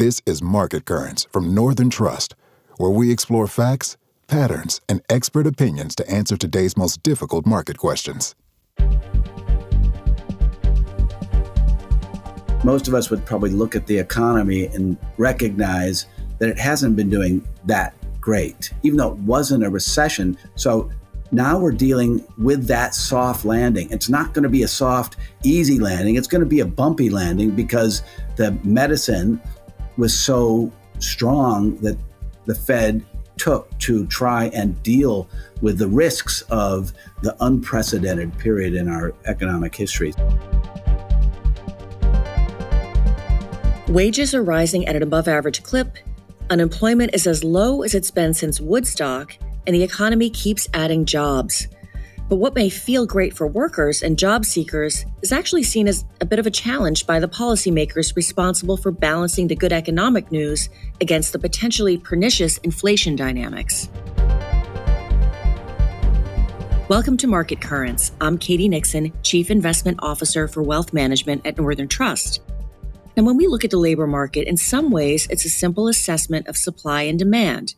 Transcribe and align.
This 0.00 0.22
is 0.24 0.40
Market 0.40 0.86
Currents 0.86 1.26
from 1.30 1.54
Northern 1.54 1.90
Trust, 1.90 2.34
where 2.78 2.88
we 2.88 3.12
explore 3.12 3.46
facts, 3.46 3.98
patterns, 4.28 4.80
and 4.88 5.02
expert 5.10 5.46
opinions 5.46 5.94
to 5.96 6.10
answer 6.10 6.38
today's 6.38 6.74
most 6.74 7.02
difficult 7.02 7.44
market 7.44 7.76
questions. 7.76 8.34
Most 12.64 12.88
of 12.88 12.94
us 12.94 13.10
would 13.10 13.26
probably 13.26 13.50
look 13.50 13.76
at 13.76 13.86
the 13.86 13.98
economy 13.98 14.68
and 14.68 14.96
recognize 15.18 16.06
that 16.38 16.48
it 16.48 16.58
hasn't 16.58 16.96
been 16.96 17.10
doing 17.10 17.46
that 17.66 17.94
great, 18.22 18.72
even 18.82 18.96
though 18.96 19.12
it 19.12 19.18
wasn't 19.18 19.64
a 19.64 19.68
recession. 19.68 20.38
So 20.54 20.90
now 21.30 21.58
we're 21.58 21.72
dealing 21.72 22.24
with 22.38 22.66
that 22.68 22.94
soft 22.94 23.44
landing. 23.44 23.90
It's 23.90 24.08
not 24.08 24.32
going 24.32 24.44
to 24.44 24.48
be 24.48 24.62
a 24.62 24.68
soft, 24.68 25.18
easy 25.44 25.78
landing. 25.78 26.16
It's 26.16 26.26
going 26.26 26.40
to 26.40 26.46
be 26.46 26.60
a 26.60 26.66
bumpy 26.66 27.10
landing 27.10 27.50
because 27.50 28.00
the 28.36 28.52
medicine 28.64 29.38
was 29.96 30.18
so 30.18 30.72
strong 30.98 31.76
that 31.76 31.98
the 32.46 32.54
Fed 32.54 33.04
took 33.36 33.76
to 33.78 34.06
try 34.06 34.46
and 34.46 34.80
deal 34.82 35.28
with 35.62 35.78
the 35.78 35.88
risks 35.88 36.42
of 36.50 36.92
the 37.22 37.34
unprecedented 37.40 38.36
period 38.38 38.74
in 38.74 38.88
our 38.88 39.14
economic 39.24 39.74
history. 39.74 40.12
Wages 43.88 44.34
are 44.34 44.42
rising 44.42 44.86
at 44.86 44.94
an 44.94 45.02
above 45.02 45.26
average 45.26 45.62
clip, 45.62 45.96
unemployment 46.50 47.14
is 47.14 47.26
as 47.26 47.42
low 47.42 47.82
as 47.82 47.94
it's 47.94 48.10
been 48.10 48.34
since 48.34 48.60
Woodstock, 48.60 49.36
and 49.66 49.74
the 49.74 49.82
economy 49.82 50.28
keeps 50.28 50.68
adding 50.74 51.04
jobs. 51.04 51.68
But 52.30 52.36
what 52.36 52.54
may 52.54 52.68
feel 52.68 53.06
great 53.06 53.36
for 53.36 53.48
workers 53.48 54.04
and 54.04 54.16
job 54.16 54.44
seekers 54.44 55.04
is 55.20 55.32
actually 55.32 55.64
seen 55.64 55.88
as 55.88 56.04
a 56.20 56.24
bit 56.24 56.38
of 56.38 56.46
a 56.46 56.50
challenge 56.52 57.04
by 57.04 57.18
the 57.18 57.26
policymakers 57.26 58.14
responsible 58.14 58.76
for 58.76 58.92
balancing 58.92 59.48
the 59.48 59.56
good 59.56 59.72
economic 59.72 60.30
news 60.30 60.68
against 61.00 61.32
the 61.32 61.40
potentially 61.40 61.98
pernicious 61.98 62.58
inflation 62.58 63.16
dynamics. 63.16 63.88
Welcome 66.88 67.16
to 67.16 67.26
Market 67.26 67.60
Currents. 67.60 68.12
I'm 68.20 68.38
Katie 68.38 68.68
Nixon, 68.68 69.12
Chief 69.24 69.50
Investment 69.50 69.98
Officer 70.00 70.46
for 70.46 70.62
Wealth 70.62 70.92
Management 70.92 71.44
at 71.44 71.58
Northern 71.58 71.88
Trust. 71.88 72.42
And 73.16 73.26
when 73.26 73.38
we 73.38 73.48
look 73.48 73.64
at 73.64 73.72
the 73.72 73.76
labor 73.76 74.06
market, 74.06 74.46
in 74.46 74.56
some 74.56 74.92
ways, 74.92 75.26
it's 75.30 75.44
a 75.44 75.50
simple 75.50 75.88
assessment 75.88 76.46
of 76.46 76.56
supply 76.56 77.02
and 77.02 77.18
demand. 77.18 77.74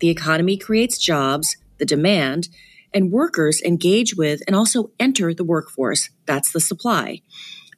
The 0.00 0.10
economy 0.10 0.58
creates 0.58 0.98
jobs, 0.98 1.56
the 1.78 1.86
demand, 1.86 2.50
and 2.94 3.10
workers 3.10 3.60
engage 3.62 4.14
with 4.14 4.40
and 4.46 4.54
also 4.54 4.92
enter 5.00 5.34
the 5.34 5.44
workforce. 5.44 6.10
That's 6.26 6.52
the 6.52 6.60
supply. 6.60 7.20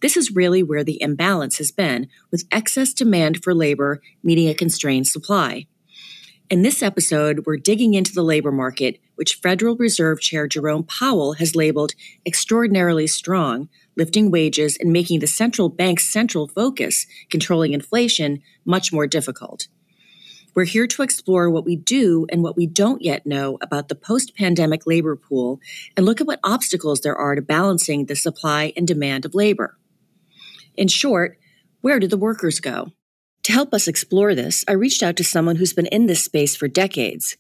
This 0.03 0.17
is 0.17 0.35
really 0.35 0.63
where 0.63 0.85
the 0.85 1.01
imbalance 1.01 1.59
has 1.59 1.73
been, 1.73 2.09
with 2.31 2.45
excess 2.53 2.93
demand 2.93 3.43
for 3.43 3.55
labor 3.55 4.03
meeting 4.23 4.49
a 4.49 4.55
constrained 4.55 5.07
supply. 5.07 5.67
In 6.49 6.63
this 6.63 6.81
episode, 6.81 7.45
we're 7.45 7.57
digging 7.57 7.95
into 7.95 8.13
the 8.13 8.23
labor 8.23 8.53
market, 8.53 9.01
which 9.17 9.41
Federal 9.43 9.77
Reserve 9.77 10.21
Chair 10.21 10.47
Jerome 10.47 10.85
Powell 10.85 11.33
has 11.35 11.57
labeled 11.57 11.93
extraordinarily 12.25 13.09
strong, 13.09 13.69
lifting 13.97 14.31
wages 14.31 14.77
and 14.79 14.93
making 14.93 15.19
the 15.19 15.27
central 15.27 15.69
bank's 15.69 16.05
central 16.05 16.47
focus, 16.47 17.07
controlling 17.31 17.73
inflation, 17.73 18.43
much 18.65 18.93
more 18.93 19.09
difficult. 19.09 19.67
We're 20.57 20.65
here 20.65 20.87
to 20.87 21.03
explore 21.03 21.51
what 21.51 21.67
we 21.67 21.77
do 21.77 22.27
and 22.33 22.43
what 22.43 22.57
we 22.57 22.67
don't 22.67 23.03
yet 23.03 23.27
know 23.27 23.59
about 23.61 23.89
the 23.89 23.95
post 23.95 24.35
pandemic 24.35 24.87
labor 24.87 25.15
pool 25.15 25.61
and 25.95 26.07
look 26.07 26.23
at 26.23 26.27
what 26.27 26.41
obstacles 26.43 27.03
there 27.03 27.15
are 27.15 27.35
to 27.35 27.43
balancing 27.43 28.07
the 28.07 28.17
supply 28.17 28.73
and 28.75 28.89
demand 28.89 29.27
of 29.27 29.35
labor. 29.35 29.77
In 30.75 30.89
short, 30.89 31.39
where 31.83 32.01
do 32.01 32.07
the 32.09 32.17
workers 32.17 32.59
go? 32.59 32.93
To 33.43 33.53
help 33.53 33.75
us 33.75 33.87
explore 33.87 34.35
this, 34.35 34.65
I 34.67 34.73
reached 34.73 35.03
out 35.03 35.17
to 35.17 35.25
someone 35.25 35.57
who's 35.57 35.75
been 35.75 35.89
in 35.89 36.07
this 36.07 36.25
space 36.25 36.57
for 36.57 36.69
decades. 36.69 37.37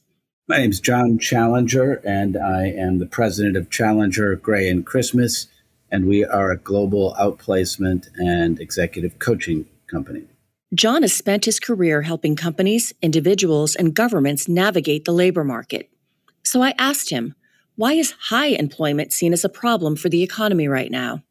My 0.47 0.59
name 0.59 0.71
is 0.71 0.79
John 0.79 1.19
Challenger, 1.19 2.03
and 2.05 2.37
I 2.37 2.67
am 2.67 2.99
the 2.99 3.07
president 3.07 3.57
of 3.57 3.71
Challenger 3.71 4.37
Gray 4.37 4.69
and 4.69 4.85
Christmas, 4.85 5.47
and 5.91 6.07
we 6.07 6.23
are 6.23 6.51
a 6.51 6.59
global 6.59 7.17
outplacement 7.19 8.09
and 8.17 8.61
executive 8.61 9.19
coaching 9.19 9.65
company. 9.87 10.27
John 10.75 11.03
has 11.03 11.13
spent 11.13 11.45
his 11.45 11.61
career 11.61 12.03
helping 12.03 12.35
companies, 12.35 12.93
individuals, 13.01 13.77
and 13.77 13.95
governments 13.95 14.49
navigate 14.49 15.05
the 15.05 15.13
labor 15.13 15.45
market. 15.45 15.91
So 16.43 16.63
I 16.63 16.75
asked 16.79 17.11
him, 17.11 17.35
why 17.77 17.93
is 17.93 18.15
high 18.19 18.49
employment 18.49 19.13
seen 19.13 19.33
as 19.33 19.45
a 19.45 19.49
problem 19.49 19.97
for 19.97 20.09
the 20.09 20.23
economy 20.23 20.67
right 20.67 20.91
now? 20.91 21.23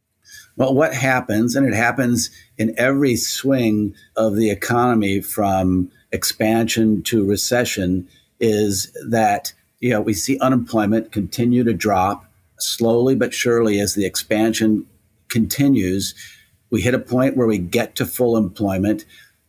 Well, 0.57 0.73
what 0.73 0.93
happens, 0.93 1.55
and 1.55 1.67
it 1.67 1.75
happens 1.75 2.29
in 2.57 2.73
every 2.77 3.17
swing 3.17 3.93
of 4.15 4.35
the 4.35 4.49
economy 4.49 5.19
from 5.21 5.91
expansion 6.11 7.03
to 7.03 7.25
recession, 7.25 8.07
is 8.39 8.95
that 9.09 9.53
you 9.79 9.89
know 9.89 9.99
we 9.99 10.13
see 10.13 10.39
unemployment 10.39 11.11
continue 11.11 11.63
to 11.63 11.73
drop 11.73 12.25
slowly 12.57 13.15
but 13.15 13.33
surely 13.33 13.79
as 13.79 13.95
the 13.95 14.05
expansion 14.05 14.85
continues. 15.27 16.15
We 16.69 16.81
hit 16.81 16.93
a 16.93 16.99
point 16.99 17.37
where 17.37 17.47
we 17.47 17.57
get 17.57 17.95
to 17.95 18.05
full 18.05 18.37
employment. 18.37 19.05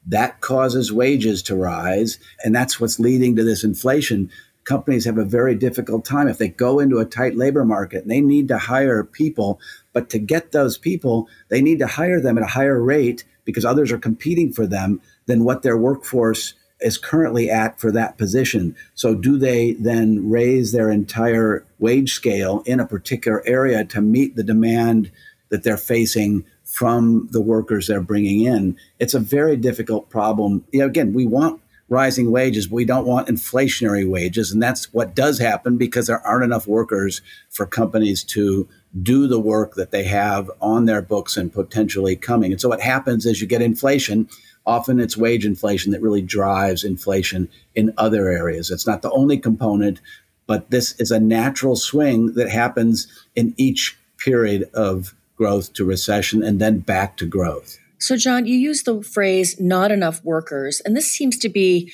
That 0.06 0.41
causes 0.41 0.93
wages 0.93 1.43
to 1.44 1.56
rise, 1.56 2.19
and 2.44 2.54
that's 2.54 2.81
what's 2.81 3.00
leading 3.00 3.34
to 3.37 3.44
this 3.44 3.65
inflation. 3.65 4.31
Companies 4.65 5.04
have 5.04 5.19
a 5.19 5.25
very 5.25 5.55
difficult 5.55 6.05
time 6.05 6.28
if 6.28 6.38
they 6.38 6.49
go 6.49 6.78
into 6.78 6.99
a 6.99 7.05
tight 7.05 7.37
labor 7.37 7.65
market 7.65 8.06
they 8.06 8.21
need 8.21 8.49
to 8.49 8.59
hire 8.59 9.05
people, 9.05 9.60
but 9.93 10.10
to 10.10 10.19
get 10.19 10.53
those 10.53 10.76
people, 10.78 11.28
they 11.49 11.62
need 11.62 11.78
to 11.78 11.87
hire 11.87 12.21
them 12.21 12.37
at 12.37 12.44
a 12.44 12.49
higher 12.49 12.81
rate 12.81 13.25
because 13.44 13.65
others 13.65 13.91
are 13.93 13.99
competing 13.99 14.53
for 14.53 14.66
them 14.66 15.00
than 15.26 15.44
what 15.44 15.62
their 15.62 15.76
workforce 15.76 16.55
is 16.81 16.99
currently 16.99 17.49
at 17.49 17.81
for 17.81 17.91
that 17.93 18.19
position. 18.19 18.76
So, 18.94 19.15
do 19.15 19.38
they 19.38 19.72
then 19.75 20.28
raise 20.28 20.72
their 20.72 20.91
entire 20.91 21.65
wage 21.78 22.12
scale 22.12 22.62
in 22.66 22.81
a 22.81 22.87
particular 22.87 23.43
area 23.47 23.84
to 23.87 24.00
meet 24.00 24.37
the 24.37 24.44
demand 24.44 25.10
that 25.49 25.62
they're 25.62 25.76
facing 25.76 26.44
from 26.76 27.26
the 27.31 27.41
workers 27.41 27.87
they're 27.87 28.03
bringing 28.03 28.42
in. 28.42 28.76
It's 28.98 29.14
a 29.14 29.19
very 29.19 29.56
difficult 29.56 30.10
problem. 30.10 30.62
You 30.72 30.81
know, 30.81 30.87
again, 30.87 31.14
we 31.14 31.26
want 31.26 31.62
rising 31.88 32.31
wages, 32.31 32.66
but 32.66 32.75
we 32.75 32.84
don't 32.84 33.06
want 33.06 33.28
inflationary 33.28 34.06
wages. 34.06 34.53
And 34.53 34.62
that's 34.62 34.92
what 34.92 35.14
does 35.14 35.38
happen 35.38 35.78
because 35.78 36.06
there 36.06 36.20
aren't 36.26 36.44
enough 36.44 36.66
workers 36.66 37.22
for 37.48 37.64
companies 37.64 38.22
to 38.25 38.69
do 39.03 39.26
the 39.26 39.41
work 39.41 39.75
that 39.76 39.91
they 39.91 40.04
have 40.04 40.50
on 40.60 40.84
their 40.84 41.00
books 41.00 41.38
and 41.38 41.50
potentially 41.50 42.14
coming. 42.14 42.53
And 42.53 42.60
so 42.60 42.69
what 42.69 42.82
happens 42.82 43.25
is 43.25 43.41
you 43.41 43.47
get 43.47 43.62
inflation. 43.62 44.28
Often 44.66 45.00
it's 45.00 45.16
wage 45.16 45.47
inflation 45.47 45.93
that 45.93 46.03
really 46.03 46.22
drives 46.22 46.84
inflation 46.84 47.48
in 47.75 47.94
other 47.97 48.28
areas. 48.28 48.70
It's 48.70 48.87
not 48.87 49.00
the 49.00 49.12
only 49.12 49.38
component, 49.38 50.03
but 50.47 50.70
this 50.70 50.93
is 51.00 51.10
a 51.10 51.20
natural 51.20 51.75
swing 51.75 52.34
that 52.34 52.50
happens 52.50 53.06
in 53.34 53.54
each 53.56 53.97
period 54.19 54.69
of 54.75 55.14
growth 55.37 55.73
to 55.75 55.85
recession 55.85 56.43
and 56.43 56.61
then 56.61 56.79
back 56.79 57.17
to 57.19 57.27
growth. 57.27 57.79
So, 57.99 58.17
John, 58.17 58.47
you 58.47 58.57
use 58.57 58.83
the 58.83 59.03
phrase 59.03 59.59
not 59.61 59.91
enough 59.91 60.23
workers, 60.25 60.81
and 60.81 60.97
this 60.97 61.11
seems 61.11 61.39
to 61.39 61.49
be 61.49 61.93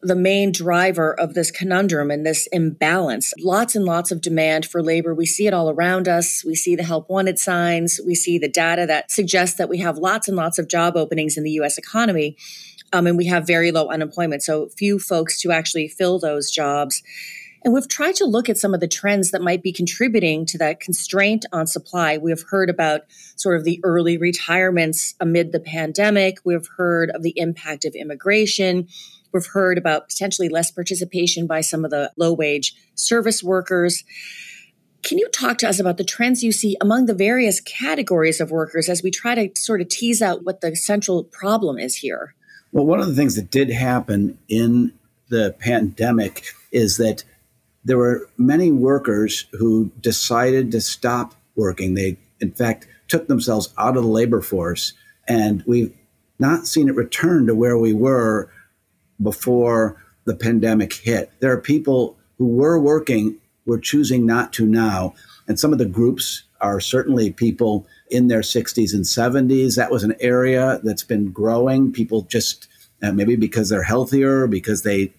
the 0.00 0.14
main 0.14 0.52
driver 0.52 1.12
of 1.18 1.34
this 1.34 1.50
conundrum 1.50 2.10
and 2.10 2.24
this 2.24 2.46
imbalance. 2.52 3.32
Lots 3.40 3.74
and 3.74 3.84
lots 3.84 4.12
of 4.12 4.20
demand 4.20 4.64
for 4.64 4.82
labor. 4.82 5.12
We 5.12 5.26
see 5.26 5.46
it 5.46 5.54
all 5.54 5.70
around 5.70 6.06
us. 6.06 6.44
We 6.44 6.54
see 6.54 6.76
the 6.76 6.84
help 6.84 7.10
wanted 7.10 7.38
signs. 7.38 8.00
We 8.06 8.14
see 8.14 8.38
the 8.38 8.48
data 8.48 8.86
that 8.86 9.10
suggests 9.10 9.58
that 9.58 9.68
we 9.68 9.78
have 9.78 9.98
lots 9.98 10.28
and 10.28 10.36
lots 10.36 10.58
of 10.58 10.68
job 10.68 10.96
openings 10.96 11.36
in 11.36 11.42
the 11.42 11.50
US 11.52 11.78
economy. 11.78 12.36
Um, 12.92 13.06
and 13.06 13.18
we 13.18 13.26
have 13.26 13.46
very 13.46 13.72
low 13.72 13.88
unemployment. 13.88 14.42
So 14.42 14.68
few 14.68 14.98
folks 14.98 15.40
to 15.42 15.50
actually 15.50 15.88
fill 15.88 16.18
those 16.18 16.50
jobs. 16.50 17.02
And 17.64 17.74
we've 17.74 17.88
tried 17.88 18.14
to 18.16 18.24
look 18.24 18.48
at 18.48 18.58
some 18.58 18.74
of 18.74 18.80
the 18.80 18.88
trends 18.88 19.30
that 19.30 19.42
might 19.42 19.62
be 19.62 19.72
contributing 19.72 20.46
to 20.46 20.58
that 20.58 20.80
constraint 20.80 21.44
on 21.52 21.66
supply. 21.66 22.16
We 22.16 22.30
have 22.30 22.44
heard 22.50 22.70
about 22.70 23.02
sort 23.36 23.56
of 23.56 23.64
the 23.64 23.80
early 23.82 24.16
retirements 24.16 25.14
amid 25.20 25.52
the 25.52 25.60
pandemic. 25.60 26.38
We've 26.44 26.68
heard 26.76 27.10
of 27.10 27.22
the 27.22 27.34
impact 27.36 27.84
of 27.84 27.94
immigration. 27.94 28.88
We've 29.32 29.46
heard 29.46 29.76
about 29.76 30.08
potentially 30.08 30.48
less 30.48 30.70
participation 30.70 31.46
by 31.46 31.60
some 31.60 31.84
of 31.84 31.90
the 31.90 32.12
low 32.16 32.32
wage 32.32 32.74
service 32.94 33.42
workers. 33.42 34.04
Can 35.02 35.18
you 35.18 35.28
talk 35.28 35.58
to 35.58 35.68
us 35.68 35.78
about 35.78 35.96
the 35.96 36.04
trends 36.04 36.42
you 36.42 36.52
see 36.52 36.76
among 36.80 37.06
the 37.06 37.14
various 37.14 37.60
categories 37.60 38.40
of 38.40 38.50
workers 38.50 38.88
as 38.88 39.02
we 39.02 39.10
try 39.10 39.34
to 39.34 39.60
sort 39.60 39.80
of 39.80 39.88
tease 39.88 40.22
out 40.22 40.44
what 40.44 40.60
the 40.60 40.74
central 40.74 41.24
problem 41.24 41.78
is 41.78 41.96
here? 41.96 42.34
Well, 42.72 42.86
one 42.86 43.00
of 43.00 43.06
the 43.06 43.14
things 43.14 43.36
that 43.36 43.50
did 43.50 43.70
happen 43.70 44.38
in 44.48 44.92
the 45.28 45.54
pandemic 45.58 46.44
is 46.72 46.96
that 46.96 47.24
there 47.84 47.98
were 47.98 48.28
many 48.36 48.72
workers 48.72 49.46
who 49.52 49.90
decided 50.00 50.70
to 50.72 50.80
stop 50.80 51.34
working. 51.56 51.94
They, 51.94 52.18
in 52.40 52.52
fact, 52.52 52.86
took 53.08 53.28
themselves 53.28 53.72
out 53.78 53.96
of 53.96 54.02
the 54.02 54.08
labor 54.08 54.42
force, 54.42 54.92
and 55.26 55.62
we've 55.66 55.94
not 56.38 56.66
seen 56.66 56.88
it 56.88 56.94
return 56.94 57.46
to 57.46 57.54
where 57.54 57.78
we 57.78 57.92
were 57.92 58.50
before 59.20 59.96
the 60.24 60.34
pandemic 60.34 60.92
hit. 60.92 61.32
There 61.40 61.52
are 61.52 61.60
people 61.60 62.16
who 62.36 62.46
were 62.46 62.78
working, 62.78 63.36
were 63.66 63.78
choosing 63.78 64.24
not 64.26 64.52
to 64.54 64.66
now. 64.66 65.14
And 65.48 65.58
some 65.58 65.72
of 65.72 65.78
the 65.78 65.86
groups 65.86 66.44
are 66.60 66.80
certainly 66.80 67.32
people 67.32 67.86
in 68.10 68.28
their 68.28 68.40
60s 68.40 68.92
and 68.94 69.04
70s. 69.04 69.76
That 69.76 69.90
was 69.90 70.04
an 70.04 70.14
area 70.20 70.80
that's 70.84 71.02
been 71.02 71.30
growing. 71.30 71.92
People 71.92 72.22
just 72.22 72.68
uh, 73.02 73.12
maybe 73.12 73.36
because 73.36 73.68
they're 73.68 73.82
healthier, 73.82 74.46
because 74.46 74.82
they 74.82 75.12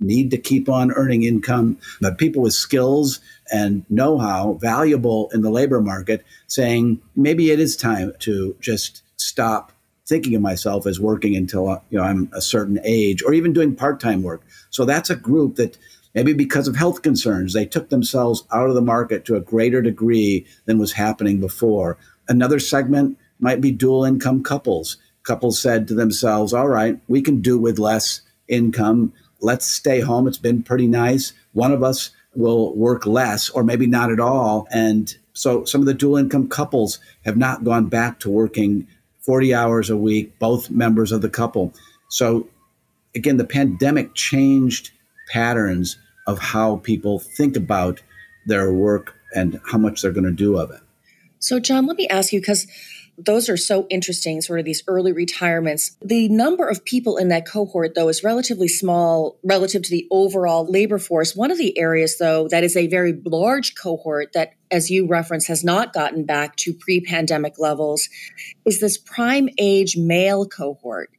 need 0.00 0.30
to 0.30 0.38
keep 0.38 0.68
on 0.68 0.92
earning 0.92 1.22
income, 1.22 1.78
but 2.00 2.18
people 2.18 2.42
with 2.42 2.54
skills 2.54 3.20
and 3.52 3.84
know 3.90 4.18
how 4.18 4.54
valuable 4.54 5.30
in 5.32 5.42
the 5.42 5.50
labor 5.50 5.80
market 5.80 6.24
saying 6.46 7.00
maybe 7.16 7.50
it 7.50 7.60
is 7.60 7.76
time 7.76 8.12
to 8.20 8.56
just 8.60 9.02
stop 9.16 9.72
thinking 10.06 10.34
of 10.34 10.42
myself 10.42 10.86
as 10.86 10.98
working 10.98 11.36
until 11.36 11.82
you 11.90 11.98
know 11.98 12.04
I'm 12.04 12.28
a 12.32 12.40
certain 12.40 12.80
age 12.82 13.22
or 13.22 13.32
even 13.32 13.52
doing 13.52 13.76
part-time 13.76 14.22
work. 14.22 14.42
So 14.70 14.84
that's 14.84 15.10
a 15.10 15.16
group 15.16 15.54
that 15.56 15.78
maybe 16.14 16.32
because 16.32 16.66
of 16.66 16.74
health 16.74 17.02
concerns 17.02 17.52
they 17.52 17.66
took 17.66 17.90
themselves 17.90 18.42
out 18.52 18.68
of 18.68 18.74
the 18.74 18.82
market 18.82 19.24
to 19.26 19.36
a 19.36 19.40
greater 19.40 19.80
degree 19.80 20.46
than 20.64 20.78
was 20.78 20.92
happening 20.92 21.38
before. 21.38 21.96
Another 22.28 22.58
segment 22.58 23.18
might 23.38 23.60
be 23.60 23.70
dual 23.70 24.04
income 24.04 24.42
couples. 24.42 24.96
Couples 25.22 25.60
said 25.60 25.86
to 25.86 25.94
themselves, 25.94 26.52
"All 26.52 26.68
right, 26.68 26.98
we 27.06 27.22
can 27.22 27.40
do 27.40 27.58
with 27.58 27.78
less 27.78 28.22
income 28.48 29.12
let's 29.40 29.66
stay 29.66 30.00
home. 30.00 30.26
It's 30.26 30.38
been 30.38 30.62
pretty 30.62 30.86
nice. 30.86 31.32
One 31.52 31.72
of 31.72 31.82
us 31.82 32.10
will 32.34 32.74
work 32.76 33.06
less 33.06 33.50
or 33.50 33.64
maybe 33.64 33.86
not 33.86 34.12
at 34.12 34.20
all. 34.20 34.66
And 34.70 35.14
so 35.32 35.64
some 35.64 35.80
of 35.80 35.86
the 35.86 35.94
dual 35.94 36.16
income 36.16 36.48
couples 36.48 36.98
have 37.24 37.36
not 37.36 37.64
gone 37.64 37.86
back 37.86 38.20
to 38.20 38.30
working 38.30 38.86
40 39.20 39.54
hours 39.54 39.90
a 39.90 39.96
week, 39.96 40.38
both 40.38 40.70
members 40.70 41.12
of 41.12 41.22
the 41.22 41.28
couple. 41.28 41.74
So 42.08 42.48
again, 43.14 43.36
the 43.36 43.44
pandemic 43.44 44.14
changed 44.14 44.90
patterns 45.32 45.98
of 46.26 46.38
how 46.38 46.76
people 46.76 47.18
think 47.18 47.56
about 47.56 48.02
their 48.46 48.72
work 48.72 49.14
and 49.34 49.60
how 49.70 49.78
much 49.78 50.02
they're 50.02 50.12
going 50.12 50.24
to 50.24 50.32
do 50.32 50.56
of 50.56 50.70
it. 50.70 50.80
So, 51.38 51.58
John, 51.58 51.86
let 51.86 51.96
me 51.96 52.06
ask 52.08 52.32
you 52.32 52.40
because 52.40 52.66
those 53.24 53.48
are 53.48 53.56
so 53.56 53.86
interesting, 53.90 54.40
sort 54.40 54.58
of 54.58 54.64
these 54.64 54.82
early 54.86 55.12
retirements. 55.12 55.96
The 56.02 56.28
number 56.28 56.68
of 56.68 56.84
people 56.84 57.16
in 57.16 57.28
that 57.28 57.46
cohort, 57.46 57.94
though, 57.94 58.08
is 58.08 58.24
relatively 58.24 58.68
small 58.68 59.38
relative 59.42 59.82
to 59.82 59.90
the 59.90 60.06
overall 60.10 60.66
labor 60.66 60.98
force. 60.98 61.36
One 61.36 61.50
of 61.50 61.58
the 61.58 61.78
areas, 61.78 62.18
though, 62.18 62.48
that 62.48 62.64
is 62.64 62.76
a 62.76 62.86
very 62.86 63.20
large 63.24 63.74
cohort 63.74 64.32
that, 64.32 64.52
as 64.70 64.90
you 64.90 65.06
reference, 65.06 65.46
has 65.46 65.64
not 65.64 65.92
gotten 65.92 66.24
back 66.24 66.56
to 66.56 66.72
pre 66.72 67.00
pandemic 67.00 67.58
levels 67.58 68.08
is 68.64 68.80
this 68.80 68.98
prime 68.98 69.48
age 69.58 69.96
male 69.96 70.46
cohort, 70.46 71.10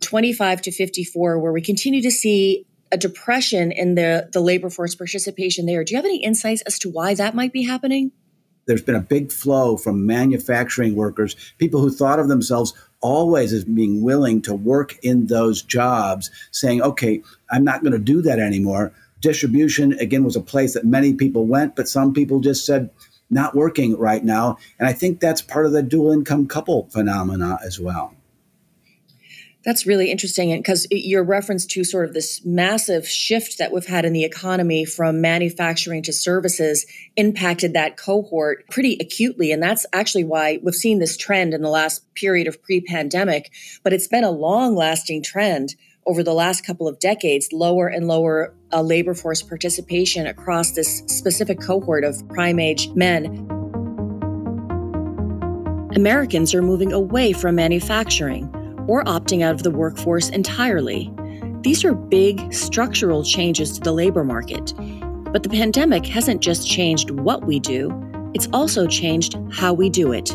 25 0.00 0.62
to 0.62 0.72
54, 0.72 1.38
where 1.38 1.52
we 1.52 1.60
continue 1.60 2.02
to 2.02 2.10
see 2.10 2.66
a 2.90 2.96
depression 2.96 3.72
in 3.72 3.94
the, 3.94 4.28
the 4.32 4.40
labor 4.40 4.68
force 4.68 4.94
participation 4.94 5.64
there. 5.64 5.82
Do 5.82 5.92
you 5.92 5.96
have 5.96 6.04
any 6.04 6.22
insights 6.22 6.62
as 6.62 6.78
to 6.80 6.90
why 6.90 7.14
that 7.14 7.34
might 7.34 7.52
be 7.52 7.64
happening? 7.64 8.12
There's 8.66 8.82
been 8.82 8.94
a 8.94 9.00
big 9.00 9.32
flow 9.32 9.76
from 9.76 10.06
manufacturing 10.06 10.94
workers, 10.94 11.36
people 11.58 11.80
who 11.80 11.90
thought 11.90 12.18
of 12.18 12.28
themselves 12.28 12.74
always 13.00 13.52
as 13.52 13.64
being 13.64 14.02
willing 14.02 14.40
to 14.42 14.54
work 14.54 14.96
in 15.02 15.26
those 15.26 15.62
jobs, 15.62 16.30
saying, 16.52 16.80
okay, 16.82 17.22
I'm 17.50 17.64
not 17.64 17.82
going 17.82 17.92
to 17.92 17.98
do 17.98 18.22
that 18.22 18.38
anymore. 18.38 18.92
Distribution, 19.20 19.92
again, 19.94 20.24
was 20.24 20.36
a 20.36 20.40
place 20.40 20.74
that 20.74 20.84
many 20.84 21.14
people 21.14 21.46
went, 21.46 21.76
but 21.76 21.88
some 21.88 22.12
people 22.12 22.40
just 22.40 22.64
said, 22.64 22.90
not 23.30 23.54
working 23.54 23.96
right 23.96 24.24
now. 24.24 24.58
And 24.78 24.86
I 24.86 24.92
think 24.92 25.18
that's 25.18 25.40
part 25.40 25.66
of 25.66 25.72
the 25.72 25.82
dual 25.82 26.12
income 26.12 26.46
couple 26.46 26.88
phenomena 26.90 27.58
as 27.64 27.80
well. 27.80 28.14
That's 29.64 29.86
really 29.86 30.10
interesting. 30.10 30.56
because 30.56 30.88
your 30.90 31.22
reference 31.22 31.66
to 31.66 31.84
sort 31.84 32.06
of 32.06 32.14
this 32.14 32.44
massive 32.44 33.06
shift 33.06 33.58
that 33.58 33.72
we've 33.72 33.86
had 33.86 34.04
in 34.04 34.12
the 34.12 34.24
economy 34.24 34.84
from 34.84 35.20
manufacturing 35.20 36.02
to 36.02 36.12
services 36.12 36.84
impacted 37.16 37.72
that 37.74 37.96
cohort 37.96 38.68
pretty 38.70 38.96
acutely. 39.00 39.52
And 39.52 39.62
that's 39.62 39.86
actually 39.92 40.24
why 40.24 40.58
we've 40.62 40.74
seen 40.74 40.98
this 40.98 41.16
trend 41.16 41.54
in 41.54 41.62
the 41.62 41.68
last 41.68 42.02
period 42.14 42.48
of 42.48 42.60
pre 42.62 42.80
pandemic, 42.80 43.52
but 43.84 43.92
it's 43.92 44.08
been 44.08 44.24
a 44.24 44.30
long 44.30 44.74
lasting 44.74 45.22
trend 45.22 45.76
over 46.06 46.24
the 46.24 46.34
last 46.34 46.66
couple 46.66 46.88
of 46.88 46.98
decades, 46.98 47.48
lower 47.52 47.86
and 47.86 48.08
lower 48.08 48.52
uh, 48.72 48.82
labor 48.82 49.14
force 49.14 49.42
participation 49.42 50.26
across 50.26 50.72
this 50.72 51.04
specific 51.06 51.60
cohort 51.60 52.02
of 52.02 52.28
prime 52.30 52.58
age 52.58 52.88
men. 52.96 53.46
Americans 55.94 56.52
are 56.52 56.62
moving 56.62 56.92
away 56.92 57.32
from 57.32 57.54
manufacturing 57.54 58.52
or 58.88 59.04
opting 59.04 59.42
out 59.42 59.54
of 59.54 59.62
the 59.62 59.70
workforce 59.70 60.28
entirely. 60.28 61.12
These 61.62 61.84
are 61.84 61.94
big 61.94 62.52
structural 62.52 63.22
changes 63.22 63.72
to 63.72 63.80
the 63.80 63.92
labor 63.92 64.24
market. 64.24 64.74
But 65.32 65.42
the 65.42 65.48
pandemic 65.48 66.04
hasn't 66.06 66.40
just 66.40 66.68
changed 66.68 67.10
what 67.10 67.44
we 67.46 67.60
do, 67.60 67.90
it's 68.34 68.48
also 68.52 68.86
changed 68.86 69.36
how 69.50 69.72
we 69.72 69.90
do 69.90 70.12
it. 70.12 70.34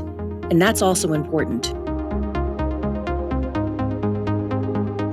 And 0.50 0.62
that's 0.62 0.82
also 0.82 1.14
important. 1.14 1.74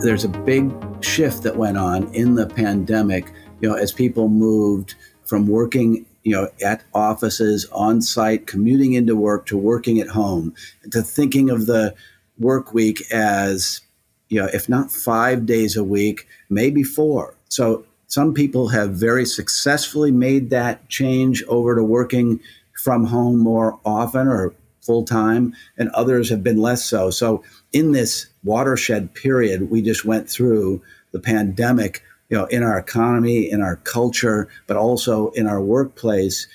There's 0.02 0.24
a 0.24 0.28
big 0.28 0.72
shift 1.02 1.42
that 1.42 1.56
went 1.56 1.78
on 1.78 2.12
in 2.14 2.34
the 2.34 2.46
pandemic, 2.46 3.32
you 3.60 3.68
know, 3.68 3.74
as 3.74 3.92
people 3.92 4.28
moved 4.28 4.94
from 5.24 5.46
working 5.46 6.06
you 6.24 6.32
know, 6.32 6.48
at 6.64 6.82
offices, 6.94 7.66
on 7.70 8.00
site, 8.00 8.46
commuting 8.46 8.94
into 8.94 9.14
work 9.14 9.44
to 9.46 9.58
working 9.58 10.00
at 10.00 10.08
home, 10.08 10.54
to 10.90 11.02
thinking 11.02 11.50
of 11.50 11.66
the 11.66 11.94
work 12.38 12.74
week 12.74 13.02
as, 13.12 13.80
you 14.28 14.40
know, 14.40 14.48
if 14.52 14.68
not 14.68 14.90
five 14.90 15.46
days 15.46 15.76
a 15.76 15.84
week, 15.84 16.26
maybe 16.50 16.82
four. 16.82 17.34
So 17.48 17.84
some 18.06 18.34
people 18.34 18.68
have 18.68 18.90
very 18.90 19.24
successfully 19.24 20.10
made 20.10 20.50
that 20.50 20.88
change 20.88 21.42
over 21.44 21.74
to 21.74 21.84
working 21.84 22.40
from 22.82 23.04
home 23.04 23.38
more 23.38 23.78
often 23.84 24.28
or 24.28 24.54
full 24.82 25.04
time, 25.04 25.54
and 25.78 25.88
others 25.90 26.28
have 26.28 26.42
been 26.42 26.58
less 26.58 26.84
so. 26.84 27.10
So 27.10 27.42
in 27.72 27.92
this 27.92 28.26
watershed 28.42 29.14
period 29.14 29.70
we 29.70 29.80
just 29.80 30.04
went 30.04 30.28
through, 30.28 30.82
the 31.12 31.20
pandemic, 31.20 32.02
you 32.28 32.36
know, 32.36 32.46
in 32.46 32.62
our 32.62 32.76
economy, 32.76 33.50
in 33.50 33.62
our 33.62 33.76
culture, 33.76 34.48
but 34.66 34.76
also 34.76 35.30
in 35.30 35.46
our 35.46 35.62
workplace, 35.62 36.48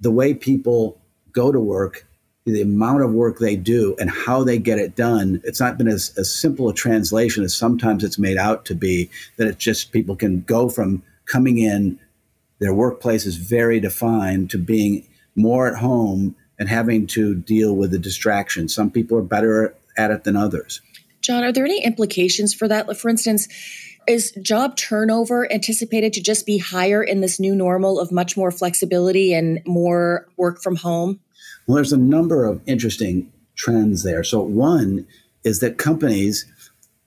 the 0.00 0.10
way 0.10 0.32
people 0.32 0.98
go 1.32 1.52
to 1.52 1.60
work 1.60 2.06
the 2.52 2.62
amount 2.62 3.02
of 3.02 3.12
work 3.12 3.38
they 3.38 3.56
do 3.56 3.94
and 3.98 4.10
how 4.10 4.44
they 4.44 4.58
get 4.58 4.78
it 4.78 4.96
done, 4.96 5.40
it's 5.44 5.60
not 5.60 5.78
been 5.78 5.88
as, 5.88 6.12
as 6.16 6.32
simple 6.32 6.68
a 6.68 6.74
translation 6.74 7.44
as 7.44 7.54
sometimes 7.54 8.04
it's 8.04 8.18
made 8.18 8.36
out 8.36 8.64
to 8.66 8.74
be, 8.74 9.10
that 9.36 9.46
it's 9.46 9.62
just 9.62 9.92
people 9.92 10.16
can 10.16 10.42
go 10.42 10.68
from 10.68 11.02
coming 11.26 11.58
in, 11.58 11.98
their 12.58 12.74
workplace 12.74 13.26
is 13.26 13.36
very 13.36 13.80
defined, 13.80 14.50
to 14.50 14.58
being 14.58 15.06
more 15.36 15.68
at 15.68 15.78
home 15.78 16.34
and 16.58 16.68
having 16.68 17.06
to 17.06 17.34
deal 17.34 17.76
with 17.76 17.90
the 17.90 17.98
distraction. 17.98 18.68
Some 18.68 18.90
people 18.90 19.16
are 19.16 19.22
better 19.22 19.74
at 19.96 20.10
it 20.10 20.24
than 20.24 20.36
others. 20.36 20.80
John, 21.20 21.44
are 21.44 21.52
there 21.52 21.64
any 21.64 21.84
implications 21.84 22.54
for 22.54 22.68
that? 22.68 22.96
For 22.96 23.08
instance, 23.08 23.48
is 24.08 24.32
job 24.40 24.76
turnover 24.76 25.50
anticipated 25.52 26.14
to 26.14 26.22
just 26.22 26.46
be 26.46 26.58
higher 26.58 27.02
in 27.02 27.20
this 27.20 27.38
new 27.38 27.54
normal 27.54 28.00
of 28.00 28.10
much 28.10 28.36
more 28.36 28.50
flexibility 28.50 29.34
and 29.34 29.60
more 29.66 30.26
work 30.36 30.62
from 30.62 30.76
home? 30.76 31.20
Well, 31.68 31.74
there's 31.74 31.92
a 31.92 31.98
number 31.98 32.46
of 32.46 32.62
interesting 32.64 33.30
trends 33.54 34.02
there. 34.02 34.24
So, 34.24 34.40
one 34.40 35.06
is 35.44 35.60
that 35.60 35.76
companies 35.76 36.46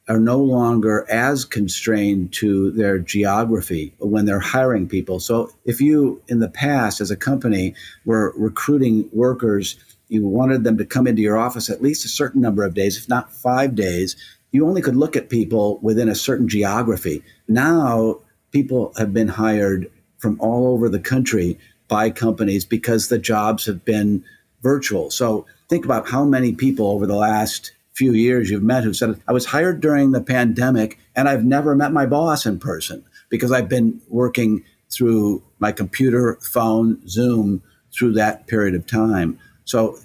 are 0.08 0.20
no 0.20 0.38
longer 0.38 1.04
as 1.10 1.46
constrained 1.46 2.32
to 2.34 2.70
their 2.70 3.00
geography 3.00 3.96
when 3.98 4.26
they're 4.26 4.40
hiring 4.40 4.88
people. 4.88 5.20
So, 5.20 5.50
if 5.66 5.82
you 5.82 6.22
in 6.28 6.42
the 6.42 6.48
past, 6.48 7.02
as 7.02 7.10
a 7.10 7.18
company, 7.18 7.74
were 8.06 8.36
recruiting 8.38 9.10
workers, 9.12 9.78
you 10.10 10.28
wanted 10.28 10.64
them 10.64 10.78
to 10.78 10.86
come 10.86 11.08
into 11.08 11.24
your 11.24 11.40
office 11.40 11.68
at 11.68 11.82
least 11.82 12.06
a 12.06 12.10
certain 12.10 12.40
number 12.40 12.64
of 12.64 12.76
days, 12.76 12.98
if 12.98 13.10
not 13.10 13.34
five 13.34 13.74
days, 13.74 14.16
you 14.52 14.68
only 14.68 14.84
could 14.84 14.96
look 14.96 15.16
at 15.16 15.30
people 15.30 15.80
within 15.82 16.08
a 16.08 16.14
certain 16.14 16.48
geography. 16.48 17.24
Now, 17.48 18.20
people 18.52 18.94
have 19.00 19.12
been 19.12 19.30
hired 19.30 19.90
from 20.20 20.40
all 20.40 20.68
over 20.68 20.88
the 20.88 21.00
country 21.00 21.58
by 21.88 22.12
companies 22.12 22.64
because 22.64 23.08
the 23.08 23.18
jobs 23.18 23.66
have 23.66 23.84
been 23.84 24.24
virtual. 24.62 25.10
So 25.10 25.46
think 25.70 25.86
about 25.86 26.10
how 26.10 26.24
many 26.24 26.54
people 26.54 26.88
over 26.88 27.08
the 27.08 27.16
last 27.16 27.72
few 27.94 28.14
years 28.14 28.50
you've 28.50 28.64
met 28.64 28.84
who 28.84 28.94
said, 28.94 29.22
I 29.28 29.34
was 29.34 29.46
hired 29.46 29.82
during 29.82 30.12
the 30.12 30.22
pandemic 30.22 30.98
and 31.16 31.28
I've 31.28 31.44
never 31.44 31.76
met 31.76 31.92
my 31.92 32.06
boss 32.06 32.46
in 32.46 32.60
person 32.60 33.04
because 33.30 33.52
I've 33.52 33.70
been 33.70 34.02
working 34.10 34.64
through 34.90 35.42
my 35.60 35.72
computer, 35.72 36.38
phone, 36.42 37.06
Zoom 37.08 37.62
through 37.94 38.14
that 38.14 38.48
period 38.48 38.76
of 38.76 38.88
time. 38.88 39.38
So 39.66 39.98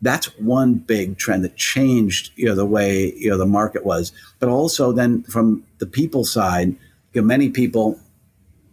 that's 0.00 0.26
one 0.38 0.74
big 0.74 1.18
trend 1.18 1.44
that 1.44 1.56
changed 1.56 2.30
you 2.36 2.46
know 2.46 2.54
the 2.54 2.66
way 2.66 3.12
you 3.16 3.28
know 3.28 3.36
the 3.36 3.46
market 3.46 3.84
was 3.84 4.12
but 4.38 4.48
also 4.48 4.92
then 4.92 5.22
from 5.24 5.64
the 5.78 5.86
people 5.86 6.24
side 6.24 6.68
you 7.12 7.20
know, 7.20 7.26
many 7.26 7.48
people 7.48 7.98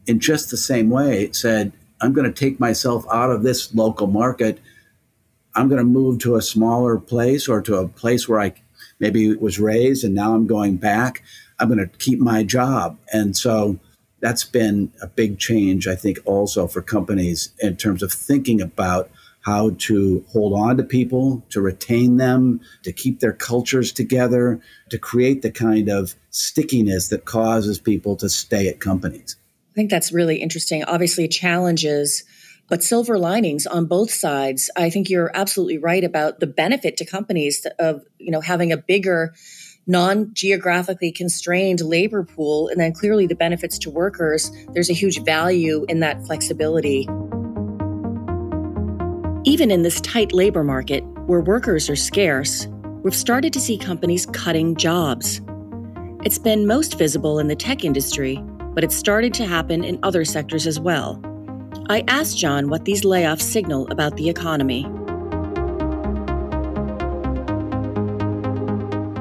in 0.05 0.19
just 0.19 0.51
the 0.51 0.57
same 0.57 0.89
way 0.89 1.31
said 1.31 1.71
i'm 2.01 2.13
going 2.13 2.31
to 2.31 2.39
take 2.39 2.59
myself 2.59 3.05
out 3.11 3.31
of 3.31 3.43
this 3.43 3.73
local 3.73 4.07
market 4.07 4.59
I'm 5.55 5.67
going 5.69 5.79
to 5.79 5.85
move 5.85 6.19
to 6.19 6.35
a 6.35 6.41
smaller 6.41 6.97
place 6.97 7.47
or 7.47 7.61
to 7.61 7.77
a 7.77 7.87
place 7.87 8.27
where 8.27 8.39
I 8.39 8.53
maybe 8.99 9.35
was 9.35 9.59
raised 9.59 10.03
and 10.03 10.13
now 10.13 10.35
I'm 10.35 10.47
going 10.47 10.77
back. 10.77 11.23
I'm 11.59 11.67
going 11.67 11.79
to 11.79 11.97
keep 11.97 12.19
my 12.19 12.43
job. 12.43 12.97
And 13.13 13.35
so 13.35 13.79
that's 14.19 14.43
been 14.43 14.91
a 15.01 15.07
big 15.07 15.39
change, 15.39 15.87
I 15.87 15.95
think, 15.95 16.19
also 16.25 16.67
for 16.67 16.81
companies 16.81 17.53
in 17.59 17.77
terms 17.77 18.03
of 18.03 18.11
thinking 18.11 18.61
about 18.61 19.09
how 19.41 19.69
to 19.77 20.25
hold 20.29 20.53
on 20.53 20.75
to 20.77 20.83
people, 20.83 21.43
to 21.49 21.61
retain 21.61 22.17
them, 22.17 22.59
to 22.83 22.91
keep 22.91 23.19
their 23.19 23.33
cultures 23.33 23.91
together, 23.91 24.59
to 24.89 24.97
create 24.97 25.43
the 25.43 25.51
kind 25.51 25.87
of 25.87 26.15
stickiness 26.31 27.09
that 27.09 27.25
causes 27.25 27.79
people 27.79 28.15
to 28.15 28.27
stay 28.27 28.67
at 28.67 28.79
companies. 28.79 29.37
I 29.71 29.75
think 29.75 29.91
that's 29.91 30.11
really 30.11 30.37
interesting. 30.37 30.83
Obviously, 30.85 31.27
challenges, 31.27 32.23
but 32.67 32.83
silver 32.83 33.17
linings 33.17 33.67
on 33.67 33.85
both 33.85 34.11
sides. 34.11 34.69
I 34.75 34.89
think 34.89 35.09
you're 35.09 35.31
absolutely 35.33 35.77
right 35.77 36.03
about 36.03 36.39
the 36.39 36.47
benefit 36.47 36.97
to 36.97 37.05
companies 37.05 37.65
of 37.79 38.03
you 38.17 38.31
know 38.31 38.41
having 38.41 38.71
a 38.71 38.77
bigger 38.77 39.33
non-geographically 39.87 41.11
constrained 41.11 41.79
labor 41.81 42.23
pool 42.23 42.69
and 42.69 42.79
then 42.79 42.91
clearly 42.91 43.27
the 43.27 43.35
benefits 43.35 43.77
to 43.77 43.91
workers 43.91 44.51
there's 44.73 44.89
a 44.89 44.93
huge 44.93 45.23
value 45.23 45.85
in 45.87 45.99
that 45.99 46.25
flexibility 46.25 47.07
even 49.45 49.69
in 49.69 49.83
this 49.83 50.01
tight 50.01 50.33
labor 50.33 50.63
market, 50.63 51.03
where 51.27 51.39
workers 51.39 51.87
are 51.87 51.95
scarce, 51.95 52.67
we've 53.03 53.15
started 53.15 53.53
to 53.53 53.59
see 53.59 53.77
companies 53.77 54.25
cutting 54.25 54.75
jobs. 54.75 55.39
It's 56.23 56.39
been 56.39 56.65
most 56.65 56.97
visible 56.97 57.37
in 57.37 57.47
the 57.47 57.55
tech 57.55 57.83
industry, 57.83 58.43
but 58.73 58.83
it's 58.83 58.95
started 58.95 59.35
to 59.35 59.45
happen 59.45 59.83
in 59.83 59.99
other 60.01 60.25
sectors 60.25 60.65
as 60.65 60.79
well. 60.79 61.21
I 61.87 62.03
asked 62.07 62.35
John 62.35 62.69
what 62.69 62.85
these 62.85 63.03
layoffs 63.03 63.43
signal 63.43 63.87
about 63.91 64.17
the 64.17 64.27
economy. 64.27 64.87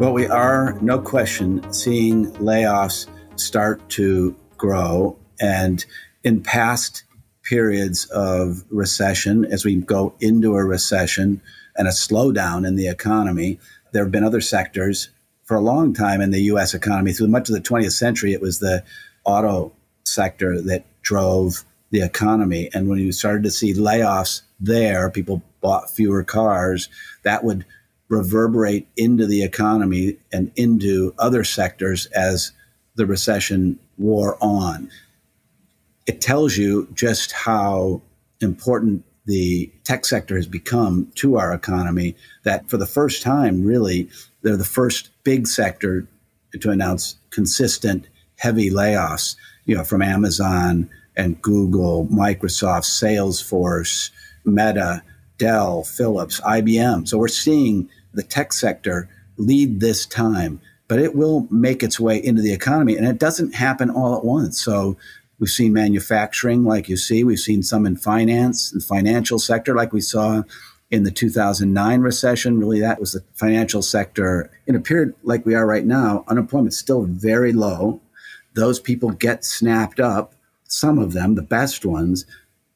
Well, 0.00 0.14
we 0.14 0.26
are, 0.26 0.78
no 0.80 0.99
question, 0.99 1.71
seeing 1.71 2.33
layoffs 2.33 3.06
start 3.37 3.87
to 3.90 4.35
grow. 4.56 5.18
And 5.40 5.85
in 6.23 6.42
past 6.42 7.04
periods 7.42 8.06
of 8.06 8.64
recession, 8.71 9.44
as 9.44 9.66
we 9.66 9.76
go 9.76 10.14
into 10.21 10.56
a 10.56 10.64
recession 10.64 11.42
and 11.76 11.87
a 11.87 11.90
slowdown 11.90 12.66
in 12.66 12.76
the 12.76 12.88
economy, 12.88 13.59
there 13.92 14.04
have 14.04 14.12
been 14.12 14.25
other 14.25 14.40
sectors 14.40 15.11
for 15.42 15.54
a 15.54 15.61
long 15.61 15.92
time 15.92 16.23
in 16.23 16.30
the 16.30 16.44
US 16.44 16.73
economy. 16.73 17.12
Through 17.12 17.28
much 17.28 17.50
of 17.50 17.54
the 17.54 17.61
20th 17.61 17.92
century, 17.92 18.33
it 18.33 18.40
was 18.40 18.61
the 18.61 18.83
auto 19.26 19.71
sector 20.04 20.62
that 20.62 20.87
drove 21.02 21.62
the 21.95 22.03
economy. 22.03 22.69
And 22.75 22.89
when 22.89 22.99
you 22.99 23.13
started 23.13 23.45
to 23.45 23.51
see 23.51 23.73
layoffs 23.73 24.43
there, 24.61 25.11
people 25.11 25.43
bought 25.61 25.91
fewer 25.91 26.23
cars, 26.23 26.89
that 27.23 27.45
would 27.45 27.65
reverberate 28.09 28.87
into 28.97 29.27
the 29.27 29.43
economy 29.43 30.17
and 30.33 30.53
into 30.57 31.15
other 31.19 31.45
sectors 31.45 32.07
as 32.07 32.53
the 32.97 33.07
recession 33.07 33.79
wore 33.97 34.37
on 34.43 34.91
it 36.07 36.21
tells 36.21 36.57
you 36.57 36.89
just 36.95 37.33
how 37.33 38.01
important 38.41 39.05
the 39.27 39.73
tech 39.85 40.05
sector 40.05 40.37
has 40.37 40.47
become 40.47 41.11
to 41.15 41.39
our 41.39 41.53
economy 41.53 42.15
that 42.43 42.69
for 42.69 42.77
the 42.77 42.87
first 42.87 43.23
time 43.23 43.65
really 43.65 44.09
they're 44.43 44.57
the 44.57 44.65
first 44.65 45.11
big 45.25 45.47
sector 45.47 46.07
to 46.61 46.71
announce 46.71 47.17
consistent 47.31 48.07
heavy 48.37 48.71
layoffs 48.71 49.37
you 49.65 49.75
know 49.75 49.85
from 49.85 50.03
amazon 50.03 50.91
and 51.16 51.40
google 51.42 52.06
microsoft 52.06 52.85
salesforce 52.85 54.11
meta 54.44 55.02
dell 55.38 55.83
philips 55.85 56.40
ibm 56.42 57.06
so 57.06 57.18
we're 57.18 57.28
seeing 57.28 57.88
the 58.12 58.23
tech 58.23 58.52
sector 58.52 59.09
lead 59.37 59.80
this 59.80 60.06
time 60.06 60.61
but 60.87 61.00
it 61.00 61.14
will 61.14 61.49
make 61.50 61.83
its 61.83 61.99
way 61.99 62.23
into 62.23 62.42
the 62.42 62.52
economy 62.52 62.97
and 62.97 63.06
it 63.06 63.18
doesn't 63.18 63.54
happen 63.54 63.90
all 63.90 64.16
at 64.16 64.25
once 64.25 64.61
so 64.61 64.97
We've 65.38 65.50
seen 65.50 65.73
manufacturing, 65.73 66.64
like 66.64 66.88
you 66.88 66.97
see. 66.97 67.25
We've 67.25 67.38
seen 67.38 67.62
some 67.62 67.87
in 67.87 67.97
finance 67.97 68.73
and 68.73 68.83
financial 68.83 69.38
sector, 69.38 69.75
like 69.75 69.92
we 69.92 70.00
saw 70.00 70.42
in 70.90 71.02
the 71.02 71.11
2009 71.11 72.00
recession. 72.00 72.59
Really, 72.59 72.80
that 72.80 73.00
was 73.00 73.12
the 73.12 73.25
financial 73.35 73.83
sector. 73.83 74.50
In 74.66 74.76
a 74.76 74.80
period 74.80 75.14
like 75.23 75.44
we 75.44 75.54
are 75.54 75.66
right 75.66 75.85
now, 75.85 76.25
unemployment's 76.28 76.78
still 76.78 77.02
very 77.02 77.52
low. 77.52 78.00
Those 78.54 78.78
people 78.78 79.11
get 79.11 79.44
snapped 79.44 79.99
up, 79.99 80.34
some 80.68 80.99
of 80.99 81.12
them, 81.12 81.35
the 81.35 81.42
best 81.42 81.85
ones, 81.85 82.26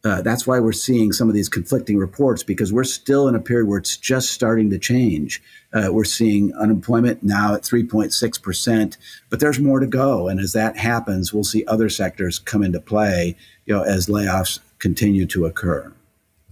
uh, 0.04 0.22
that's 0.22 0.46
why 0.46 0.60
we're 0.60 0.72
seeing 0.72 1.12
some 1.12 1.28
of 1.28 1.34
these 1.34 1.48
conflicting 1.48 1.98
reports 1.98 2.44
because 2.44 2.72
we're 2.72 2.84
still 2.84 3.26
in 3.26 3.34
a 3.34 3.40
period 3.40 3.66
where 3.66 3.78
it's 3.78 3.96
just 3.96 4.30
starting 4.30 4.70
to 4.70 4.78
change. 4.78 5.42
Uh, 5.72 5.88
we're 5.90 6.04
seeing 6.04 6.54
unemployment 6.54 7.22
now 7.22 7.54
at 7.54 7.62
3.6%, 7.62 8.96
but 9.28 9.40
there's 9.40 9.58
more 9.58 9.80
to 9.80 9.86
go. 9.86 10.28
And 10.28 10.38
as 10.38 10.52
that 10.52 10.76
happens, 10.76 11.34
we'll 11.34 11.42
see 11.42 11.64
other 11.66 11.88
sectors 11.88 12.38
come 12.38 12.62
into 12.62 12.80
play, 12.80 13.36
you 13.66 13.74
know, 13.74 13.82
as 13.82 14.06
layoffs 14.06 14.60
continue 14.78 15.26
to 15.26 15.46
occur. 15.46 15.92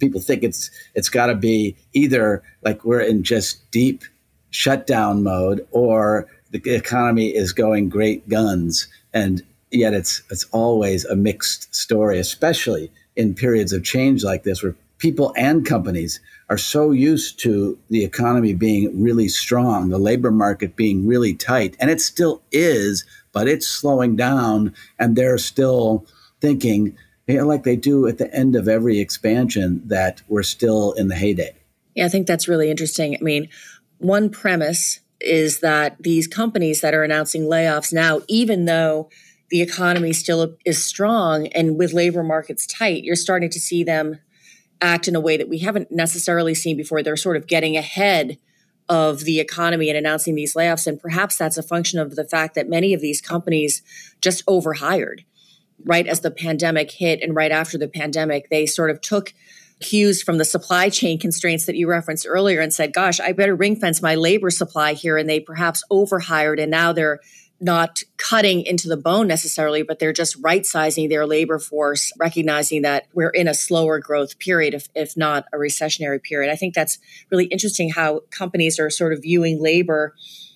People 0.00 0.20
think 0.20 0.42
it's 0.42 0.70
it's 0.94 1.08
got 1.08 1.26
to 1.26 1.34
be 1.34 1.76
either 1.94 2.42
like 2.62 2.84
we're 2.84 3.00
in 3.00 3.22
just 3.22 3.70
deep 3.70 4.02
shutdown 4.50 5.22
mode 5.22 5.66
or 5.70 6.28
the 6.50 6.60
economy 6.74 7.34
is 7.34 7.52
going 7.52 7.88
great 7.88 8.28
guns 8.28 8.88
and 9.14 9.42
yet 9.70 9.94
it's 9.94 10.22
it's 10.30 10.44
always 10.52 11.04
a 11.04 11.16
mixed 11.16 11.74
story 11.74 12.18
especially 12.18 12.90
in 13.16 13.34
periods 13.34 13.72
of 13.72 13.82
change 13.82 14.22
like 14.22 14.42
this 14.42 14.62
where 14.62 14.74
people 14.98 15.32
and 15.36 15.66
companies 15.66 16.20
are 16.48 16.58
so 16.58 16.90
used 16.90 17.38
to 17.40 17.78
the 17.90 18.04
economy 18.04 18.54
being 18.54 19.02
really 19.02 19.28
strong, 19.28 19.88
the 19.88 19.98
labor 19.98 20.30
market 20.30 20.76
being 20.76 21.06
really 21.06 21.34
tight, 21.34 21.76
and 21.80 21.90
it 21.90 22.00
still 22.00 22.42
is, 22.52 23.04
but 23.32 23.48
it's 23.48 23.66
slowing 23.66 24.16
down, 24.16 24.72
and 24.98 25.16
they're 25.16 25.38
still 25.38 26.06
thinking, 26.40 26.96
you 27.26 27.36
know, 27.36 27.46
like 27.46 27.64
they 27.64 27.76
do 27.76 28.06
at 28.06 28.18
the 28.18 28.32
end 28.32 28.54
of 28.54 28.68
every 28.68 29.00
expansion, 29.00 29.82
that 29.86 30.22
we're 30.28 30.42
still 30.42 30.92
in 30.92 31.08
the 31.08 31.16
heyday. 31.16 31.54
Yeah, 31.94 32.06
I 32.06 32.08
think 32.08 32.26
that's 32.26 32.48
really 32.48 32.70
interesting. 32.70 33.16
I 33.16 33.22
mean, 33.22 33.48
one 33.98 34.30
premise 34.30 35.00
is 35.20 35.60
that 35.60 35.96
these 35.98 36.28
companies 36.28 36.82
that 36.82 36.94
are 36.94 37.02
announcing 37.02 37.42
layoffs 37.42 37.92
now, 37.92 38.20
even 38.28 38.66
though 38.66 39.08
the 39.50 39.62
economy 39.62 40.12
still 40.12 40.56
is 40.64 40.84
strong 40.84 41.46
and 41.48 41.78
with 41.78 41.92
labor 41.92 42.22
markets 42.22 42.66
tight, 42.66 43.04
you're 43.04 43.16
starting 43.16 43.50
to 43.50 43.60
see 43.60 43.84
them 43.84 44.18
act 44.80 45.08
in 45.08 45.16
a 45.16 45.20
way 45.20 45.36
that 45.36 45.48
we 45.48 45.58
haven't 45.58 45.90
necessarily 45.90 46.54
seen 46.54 46.76
before. 46.76 47.02
They're 47.02 47.16
sort 47.16 47.36
of 47.36 47.46
getting 47.46 47.76
ahead 47.76 48.38
of 48.88 49.20
the 49.20 49.40
economy 49.40 49.88
and 49.88 49.98
announcing 49.98 50.34
these 50.34 50.54
layoffs. 50.54 50.86
And 50.86 51.00
perhaps 51.00 51.36
that's 51.36 51.58
a 51.58 51.62
function 51.62 51.98
of 51.98 52.14
the 52.14 52.24
fact 52.24 52.54
that 52.54 52.68
many 52.68 52.94
of 52.94 53.00
these 53.00 53.20
companies 53.20 53.82
just 54.20 54.42
overhired 54.46 55.24
right 55.84 56.06
as 56.06 56.20
the 56.20 56.30
pandemic 56.30 56.90
hit 56.90 57.22
and 57.22 57.34
right 57.34 57.52
after 57.52 57.78
the 57.78 57.88
pandemic. 57.88 58.48
They 58.48 58.66
sort 58.66 58.90
of 58.90 59.00
took 59.00 59.32
cues 59.80 60.22
from 60.22 60.38
the 60.38 60.44
supply 60.44 60.88
chain 60.88 61.18
constraints 61.18 61.66
that 61.66 61.76
you 61.76 61.88
referenced 61.88 62.26
earlier 62.28 62.60
and 62.60 62.72
said, 62.72 62.94
gosh, 62.94 63.20
I 63.20 63.32
better 63.32 63.54
ring 63.54 63.76
fence 63.76 64.00
my 64.00 64.14
labor 64.14 64.50
supply 64.50 64.94
here. 64.94 65.18
And 65.18 65.28
they 65.28 65.40
perhaps 65.40 65.82
overhired 65.90 66.58
and 66.58 66.70
now 66.70 66.92
they're 66.92 67.20
not 67.60 68.02
cutting 68.16 68.62
into 68.62 68.88
the 68.88 68.96
bone 68.96 69.26
necessarily, 69.26 69.82
but 69.82 69.98
they're 69.98 70.12
just 70.12 70.36
right 70.42 70.66
sizing 70.66 71.08
their 71.08 71.26
labor 71.26 71.58
force, 71.58 72.12
recognizing 72.18 72.82
that 72.82 73.06
we're 73.14 73.30
in 73.30 73.48
a 73.48 73.54
slower 73.54 73.98
growth 73.98 74.38
period, 74.38 74.74
if, 74.74 74.88
if 74.94 75.16
not 75.16 75.46
a 75.52 75.56
recessionary 75.56 76.22
period. 76.22 76.52
I 76.52 76.56
think 76.56 76.74
that's 76.74 76.98
really 77.30 77.46
interesting 77.46 77.90
how 77.90 78.20
companies 78.30 78.78
are 78.78 78.90
sort 78.90 79.12
of 79.12 79.22
viewing 79.22 79.62
labor 79.62 80.14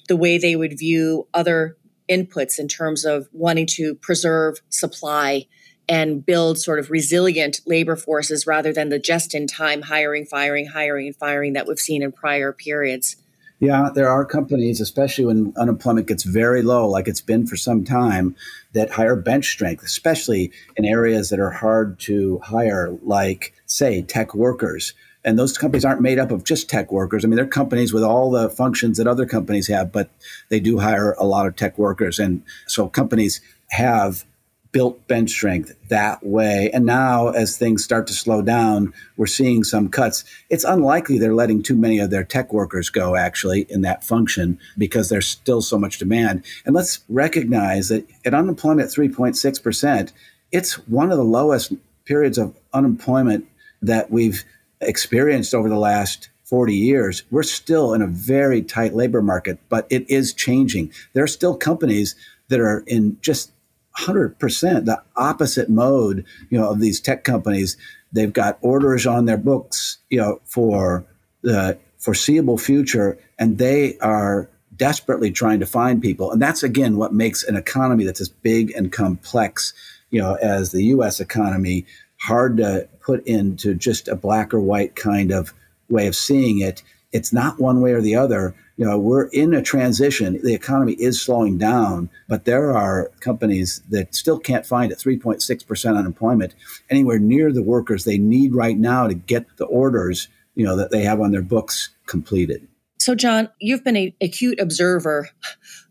the 0.09 0.17
way 0.17 0.39
they 0.39 0.57
would 0.57 0.79
view 0.79 1.27
other 1.33 1.77
inputs 2.11 2.59
in 2.59 2.69
terms 2.69 3.05
of 3.05 3.29
wanting 3.33 3.67
to 3.67 3.95
preserve 3.95 4.59
supply 4.69 5.47
and 5.89 6.25
build 6.25 6.59
sort 6.59 6.79
of 6.79 6.91
resilient 6.91 7.61
labor 7.67 7.97
forces 7.97 8.47
rather 8.47 8.73
than 8.73 8.91
the 8.91 8.99
just 8.99 9.35
in 9.35 9.47
time 9.47 9.83
hiring, 9.83 10.25
firing, 10.25 10.67
hiring, 10.67 11.09
and 11.09 11.17
firing 11.17 11.53
that 11.55 11.67
we've 11.67 11.79
seen 11.79 12.03
in 12.03 12.13
prior 12.13 12.53
periods. 12.53 13.17
Yeah, 13.61 13.91
there 13.95 14.09
are 14.09 14.25
companies, 14.25 14.81
especially 14.81 15.27
when 15.27 15.53
unemployment 15.59 16.07
gets 16.07 16.23
very 16.23 16.63
low, 16.63 16.89
like 16.89 17.07
it's 17.07 17.21
been 17.21 17.47
for 17.47 17.57
some 17.57 17.85
time, 17.85 18.35
that 18.73 18.91
hire 18.91 19.17
bench 19.17 19.51
strength, 19.51 19.85
especially 19.85 20.51
in 20.77 20.87
areas 20.87 21.29
that 21.29 21.39
are 21.39 21.51
hard 21.51 22.01
to 22.01 22.39
hire, 22.39 22.97
like, 23.03 23.53
say, 23.67 24.01
tech 24.01 24.35
workers. 24.35 24.95
And 25.27 25.39
those 25.39 25.59
companies 25.59 25.85
aren't 25.85 26.01
made 26.01 26.19
up 26.19 26.31
of 26.31 26.45
just 26.45 26.71
tech 26.71 26.91
workers. 26.91 27.23
I 27.23 27.29
mean, 27.29 27.37
they're 27.37 27.47
companies 27.47 27.93
with 27.93 28.03
all 28.03 28.31
the 28.31 28.49
functions 28.49 28.97
that 28.97 29.07
other 29.07 29.27
companies 29.27 29.69
have, 29.69 29.93
but 29.93 30.09
they 30.49 30.61
do 30.61 30.79
hire 30.79 31.13
a 31.19 31.27
lot 31.27 31.47
of 31.47 31.55
tech 31.55 31.77
workers. 31.77 32.19
And 32.19 32.43
so 32.67 32.89
companies 32.89 33.43
have 33.69 34.25
built 34.73 35.07
bench 35.09 35.31
strength 35.31 35.75
that 35.89 36.25
way. 36.25 36.71
And 36.73 36.87
now, 36.87 37.29
as 37.29 37.57
things 37.57 37.83
start 37.83 38.07
to 38.07 38.13
slow 38.13 38.43
down, 38.43 38.93
we're 39.17 39.27
seeing 39.27 39.65
some 39.65 39.89
cuts. 39.89 40.25
It's 40.49 40.65
unlikely 40.65 41.19
they're 41.19 41.35
letting 41.35 41.63
too 41.63 41.77
many 41.77 41.99
of 41.99 42.11
their 42.11 42.25
tech 42.25 42.53
workers 42.53 42.91
go, 42.91 43.17
actually, 43.17 43.67
in 43.69 43.83
that 43.83 44.05
function 44.05 44.59
because 44.79 45.09
there's 45.09 45.27
still 45.27 45.63
so 45.63 45.79
much 45.79 45.99
demand. 45.99 46.45
And 46.65 46.75
let's 46.75 47.01
recognize 47.09 47.89
that 47.89 48.07
at 48.25 48.35
unemployment 48.35 48.89
at 48.89 48.95
3.6%, 48.95 50.13
it's 50.53 50.75
one 50.89 51.11
of 51.11 51.19
the 51.19 51.25
lowest 51.25 51.73
periods 52.05 52.39
of 52.39 52.57
unemployment 52.73 53.47
that 53.83 54.11
we've 54.11 54.45
experienced 54.81 55.55
over 55.55 55.69
the 55.69 55.79
last 55.79 56.29
40 56.45 56.75
years. 56.75 57.23
We're 57.31 57.45
still 57.45 57.95
in 57.95 58.03
a 58.03 58.09
very 58.09 58.63
tight 58.63 58.95
labor 58.95 59.23
market, 59.23 59.59
but 59.69 59.87
it 59.91 60.09
is 60.11 60.35
changing. 60.35 60.93
There 61.13 61.23
are 61.23 61.29
still 61.29 61.57
companies 61.57 62.17
that 62.49 62.59
are 62.59 62.83
in 62.87 63.17
just 63.21 63.53
100% 63.99 64.85
the 64.85 65.03
opposite 65.17 65.69
mode 65.69 66.25
you 66.49 66.59
know 66.59 66.71
of 66.71 66.81
these 66.81 67.01
tech 67.01 67.25
companies 67.25 67.77
they've 68.13 68.33
got 68.33 68.59
orders 68.61 69.07
on 69.07 69.27
their 69.27 69.37
books, 69.37 69.99
you 70.09 70.19
know, 70.19 70.41
for 70.45 71.05
the 71.43 71.79
foreseeable 71.99 72.59
future, 72.59 73.19
and 73.39 73.59
they 73.59 73.99
are 73.99 74.49
desperately 74.77 75.31
trying 75.31 75.61
to 75.61 75.67
find 75.67 76.01
people. 76.01 76.31
And 76.33 76.41
that's 76.41 76.63
again 76.63 76.97
what 76.97 77.13
makes 77.13 77.43
an 77.45 77.57
economy 77.57 78.05
that's 78.05 78.21
as 78.21 78.29
big 78.29 78.73
and 78.73 78.91
complex, 78.91 79.73
you 80.11 80.21
know, 80.21 80.35
as 80.37 80.73
the 80.73 80.85
U.S. 80.85 81.21
economy 81.21 81.87
hard 82.21 82.57
to 82.59 82.89
put 83.01 83.25
into 83.27 83.75
just 83.75 84.09
a 84.09 84.17
black 84.17 84.53
or 84.53 84.61
white 84.61 84.97
kind 84.97 85.31
of 85.31 85.53
way 85.89 86.07
of 86.07 86.17
seeing 86.17 86.61
it. 86.61 86.83
It's 87.13 87.33
not 87.33 87.59
one 87.59 87.81
way 87.81 87.93
or 87.93 88.01
the 88.01 88.15
other. 88.15 88.55
You 88.81 88.87
know, 88.87 88.99
we're 88.99 89.27
in 89.27 89.53
a 89.53 89.61
transition. 89.61 90.41
The 90.43 90.55
economy 90.55 90.95
is 90.95 91.21
slowing 91.21 91.59
down, 91.59 92.09
but 92.29 92.47
there 92.47 92.75
are 92.75 93.11
companies 93.21 93.83
that 93.91 94.15
still 94.15 94.39
can't 94.39 94.65
find 94.65 94.91
a 94.91 94.95
3.6% 94.95 95.99
unemployment 95.99 96.55
anywhere 96.89 97.19
near 97.19 97.53
the 97.53 97.63
workers 97.63 98.05
they 98.05 98.17
need 98.17 98.55
right 98.55 98.79
now 98.79 99.07
to 99.07 99.13
get 99.13 99.45
the 99.59 99.67
orders, 99.67 100.29
you 100.55 100.65
know, 100.65 100.77
that 100.77 100.91
they 100.91 101.03
have 101.03 101.21
on 101.21 101.31
their 101.31 101.43
books 101.43 101.91
completed. 102.07 102.67
So, 102.99 103.15
John, 103.15 103.51
you've 103.59 103.85
been 103.85 103.97
an 103.97 104.15
acute 104.23 104.59
observer 104.59 105.29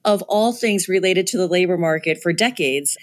of 0.03 0.23
all 0.23 0.51
things 0.51 0.89
related 0.89 1.27
to 1.27 1.37
the 1.37 1.47
labor 1.47 1.77
market 1.77 2.19
for 2.19 2.33
decades. 2.33 2.97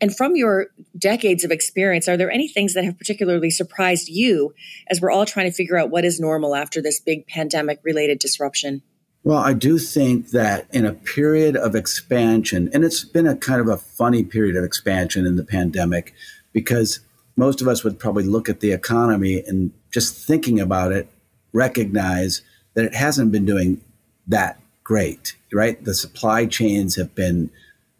And 0.00 0.16
from 0.16 0.34
your 0.34 0.66
decades 0.98 1.44
of 1.44 1.52
experience, 1.52 2.08
are 2.08 2.16
there 2.16 2.32
any 2.32 2.48
things 2.48 2.74
that 2.74 2.82
have 2.82 2.98
particularly 2.98 3.50
surprised 3.50 4.08
you 4.08 4.52
as 4.88 5.00
we're 5.00 5.12
all 5.12 5.26
trying 5.26 5.48
to 5.48 5.56
figure 5.56 5.78
out 5.78 5.90
what 5.90 6.04
is 6.04 6.18
normal 6.18 6.56
after 6.56 6.82
this 6.82 6.98
big 6.98 7.28
pandemic 7.28 7.78
related 7.84 8.18
disruption? 8.18 8.82
Well, 9.28 9.36
I 9.36 9.52
do 9.52 9.76
think 9.76 10.30
that 10.30 10.66
in 10.72 10.86
a 10.86 10.94
period 10.94 11.54
of 11.54 11.74
expansion, 11.74 12.70
and 12.72 12.82
it's 12.82 13.04
been 13.04 13.26
a 13.26 13.36
kind 13.36 13.60
of 13.60 13.68
a 13.68 13.76
funny 13.76 14.24
period 14.24 14.56
of 14.56 14.64
expansion 14.64 15.26
in 15.26 15.36
the 15.36 15.44
pandemic 15.44 16.14
because 16.54 17.00
most 17.36 17.60
of 17.60 17.68
us 17.68 17.84
would 17.84 17.98
probably 17.98 18.24
look 18.24 18.48
at 18.48 18.60
the 18.60 18.72
economy 18.72 19.42
and 19.46 19.70
just 19.92 20.26
thinking 20.26 20.58
about 20.58 20.92
it, 20.92 21.10
recognize 21.52 22.40
that 22.72 22.86
it 22.86 22.94
hasn't 22.94 23.30
been 23.30 23.44
doing 23.44 23.82
that 24.28 24.58
great, 24.82 25.36
right? 25.52 25.84
The 25.84 25.92
supply 25.92 26.46
chains 26.46 26.96
have 26.96 27.14
been 27.14 27.50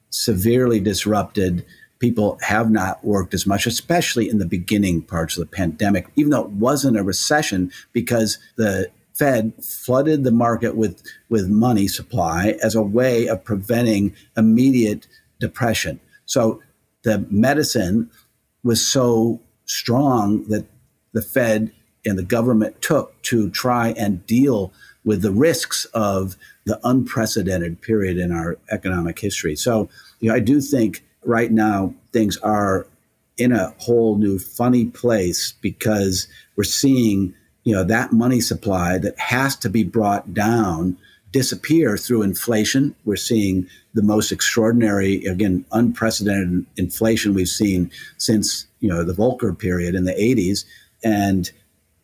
severely 0.09 0.81
disrupted. 0.81 1.63
People 1.99 2.39
have 2.41 2.71
not 2.71 3.05
worked 3.05 3.35
as 3.35 3.47
much, 3.47 3.67
especially 3.67 4.31
in 4.31 4.39
the 4.39 4.47
beginning 4.47 5.03
parts 5.03 5.37
of 5.37 5.43
the 5.43 5.55
pandemic, 5.55 6.09
even 6.17 6.31
though 6.31 6.45
it 6.45 6.53
wasn't 6.53 6.97
a 6.97 7.03
recession 7.03 7.71
because 7.93 8.39
the 8.57 8.91
Fed 9.19 9.53
flooded 9.63 10.25
the 10.25 10.31
market 10.31 10.77
with, 10.77 11.03
with 11.29 11.49
money 11.49 11.89
supply 11.89 12.57
as 12.63 12.75
a 12.75 12.83
way 12.83 13.27
of 13.27 13.45
preventing 13.45 14.15
immediate 14.37 15.07
depression. 15.41 15.99
So 16.27 16.63
the 17.03 17.27
medicine 17.31 18.11
was 18.63 18.87
so 18.87 19.41
strong 19.65 20.45
that 20.49 20.67
the 21.13 21.23
Fed 21.23 21.73
and 22.05 22.19
the 22.19 22.23
government 22.23 22.81
took 22.81 23.21
to 23.23 23.51
try 23.51 23.89
and 23.99 24.25
deal 24.27 24.73
with 25.05 25.23
the 25.23 25.33
risks 25.33 25.85
of 25.95 26.37
the 26.65 26.79
unprecedented 26.85 27.81
period 27.81 28.19
in 28.19 28.31
our 28.31 28.59
economic 28.71 29.19
history. 29.19 29.57
So, 29.57 29.89
you 30.21 30.29
know, 30.29 30.35
I 30.35 30.41
do 30.41 30.61
think 30.61 31.05
right 31.25 31.51
now 31.51 31.95
things 32.13 32.37
are 32.39 32.87
in 33.37 33.53
a 33.53 33.75
whole 33.79 34.17
new 34.17 34.39
funny 34.39 34.87
place 34.87 35.55
because 35.61 36.29
we're 36.57 36.65
seeing, 36.65 37.35
you 37.65 37.75
know, 37.75 37.85
that 37.85 38.12
money 38.12 38.41
supply 38.41 38.99
that 38.99 39.19
has 39.19 39.57
to 39.57 39.69
be 39.69 39.85
brought 39.85 40.33
down 40.35 40.97
disappear 41.31 41.99
through 41.99 42.23
inflation. 42.23 42.95
We're 43.05 43.17
seeing 43.17 43.67
the 43.93 44.03
most 44.03 44.33
extraordinary, 44.33 45.25
again, 45.25 45.67
unprecedented 45.73 46.65
inflation 46.77 47.35
we've 47.35 47.49
seen 47.49 47.91
since, 48.17 48.67
you 48.81 48.88
know, 48.88 49.05
the 49.05 49.12
Volcker 49.12 49.59
period 49.59 49.95
in 49.95 50.05
the 50.05 50.15
80s. 50.15 50.65
And 51.05 51.50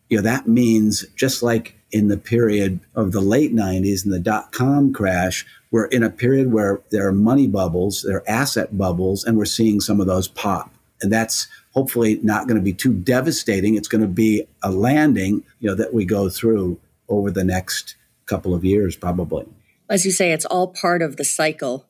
you 0.09 0.19
know, 0.19 0.23
that 0.23 0.47
means 0.47 1.05
just 1.17 1.43
like 1.43 1.77
in 1.91 2.09
the 2.09 2.17
period 2.17 2.81
of 2.95 3.13
the 3.13 3.21
late 3.21 3.55
90s 3.55 4.05
and 4.05 4.13
the 4.13 4.21
dot 4.21 4.53
com 4.53 4.93
crash, 4.93 5.47
we're 5.71 5.87
in 5.87 6.03
a 6.03 6.11
period 6.11 6.53
where 6.53 6.81
there 6.91 7.07
are 7.07 7.13
money 7.13 7.47
bubbles, 7.47 8.05
there 8.07 8.19
are 8.19 8.31
asset 8.31 8.77
bubbles, 8.77 9.25
and 9.25 9.37
we're 9.37 9.45
seeing 9.45 9.81
some 9.81 10.01
of 10.01 10.07
those 10.07 10.29
pop. 10.29 10.73
And 11.01 11.13
that's 11.13 11.49
hopefully 11.75 12.21
not 12.23 12.47
going 12.47 12.57
to 12.57 12.63
be 12.63 12.73
too 12.73 12.93
devastating. 12.93 13.75
It's 13.75 13.89
going 13.89 14.03
to 14.03 14.09
be 14.09 14.47
a 14.63 14.71
landing, 14.71 15.45
you 15.61 15.69
know, 15.69 15.75
that 15.75 15.93
we 15.93 16.05
go 16.05 16.29
through 16.29 16.79
over 17.09 17.31
the 17.31 17.45
next 17.45 17.97
couple 18.27 18.55
of 18.55 18.65
years, 18.65 18.97
probably. 18.97 19.47
As 19.91 20.07
you 20.07 20.13
say, 20.13 20.33
it's 20.33 20.47
all 20.47 20.69
part 20.69 21.03
of 21.03 21.17
the 21.17 21.25
cycle. 21.25 21.87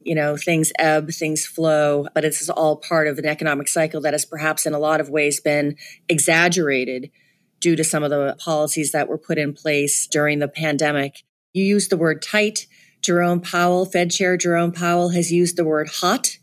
You 0.00 0.14
know, 0.14 0.36
things 0.36 0.72
ebb, 0.78 1.10
things 1.10 1.46
flow, 1.46 2.06
but 2.14 2.24
it's 2.24 2.48
all 2.48 2.76
part 2.76 3.08
of 3.08 3.18
an 3.18 3.26
economic 3.26 3.68
cycle 3.68 4.00
that 4.02 4.14
has 4.14 4.24
perhaps 4.24 4.64
in 4.64 4.72
a 4.72 4.78
lot 4.78 5.00
of 5.00 5.10
ways 5.10 5.40
been 5.40 5.76
exaggerated 6.08 7.10
due 7.60 7.74
to 7.76 7.82
some 7.82 8.04
of 8.04 8.10
the 8.10 8.36
policies 8.38 8.92
that 8.92 9.08
were 9.08 9.18
put 9.18 9.38
in 9.38 9.52
place 9.52 10.06
during 10.06 10.38
the 10.38 10.48
pandemic. 10.48 11.24
You 11.52 11.64
used 11.64 11.90
the 11.90 11.96
word 11.96 12.22
tight. 12.22 12.66
Jerome 13.02 13.40
Powell, 13.40 13.84
Fed 13.84 14.10
Chair 14.10 14.36
Jerome 14.36 14.72
Powell, 14.72 15.10
has 15.10 15.32
used 15.32 15.56
the 15.56 15.64
word 15.64 15.88
hot. 15.88 16.38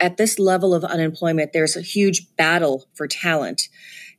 At 0.00 0.16
this 0.16 0.38
level 0.38 0.74
of 0.74 0.84
unemployment, 0.84 1.52
there's 1.52 1.76
a 1.76 1.82
huge 1.82 2.34
battle 2.36 2.86
for 2.94 3.06
talent. 3.06 3.68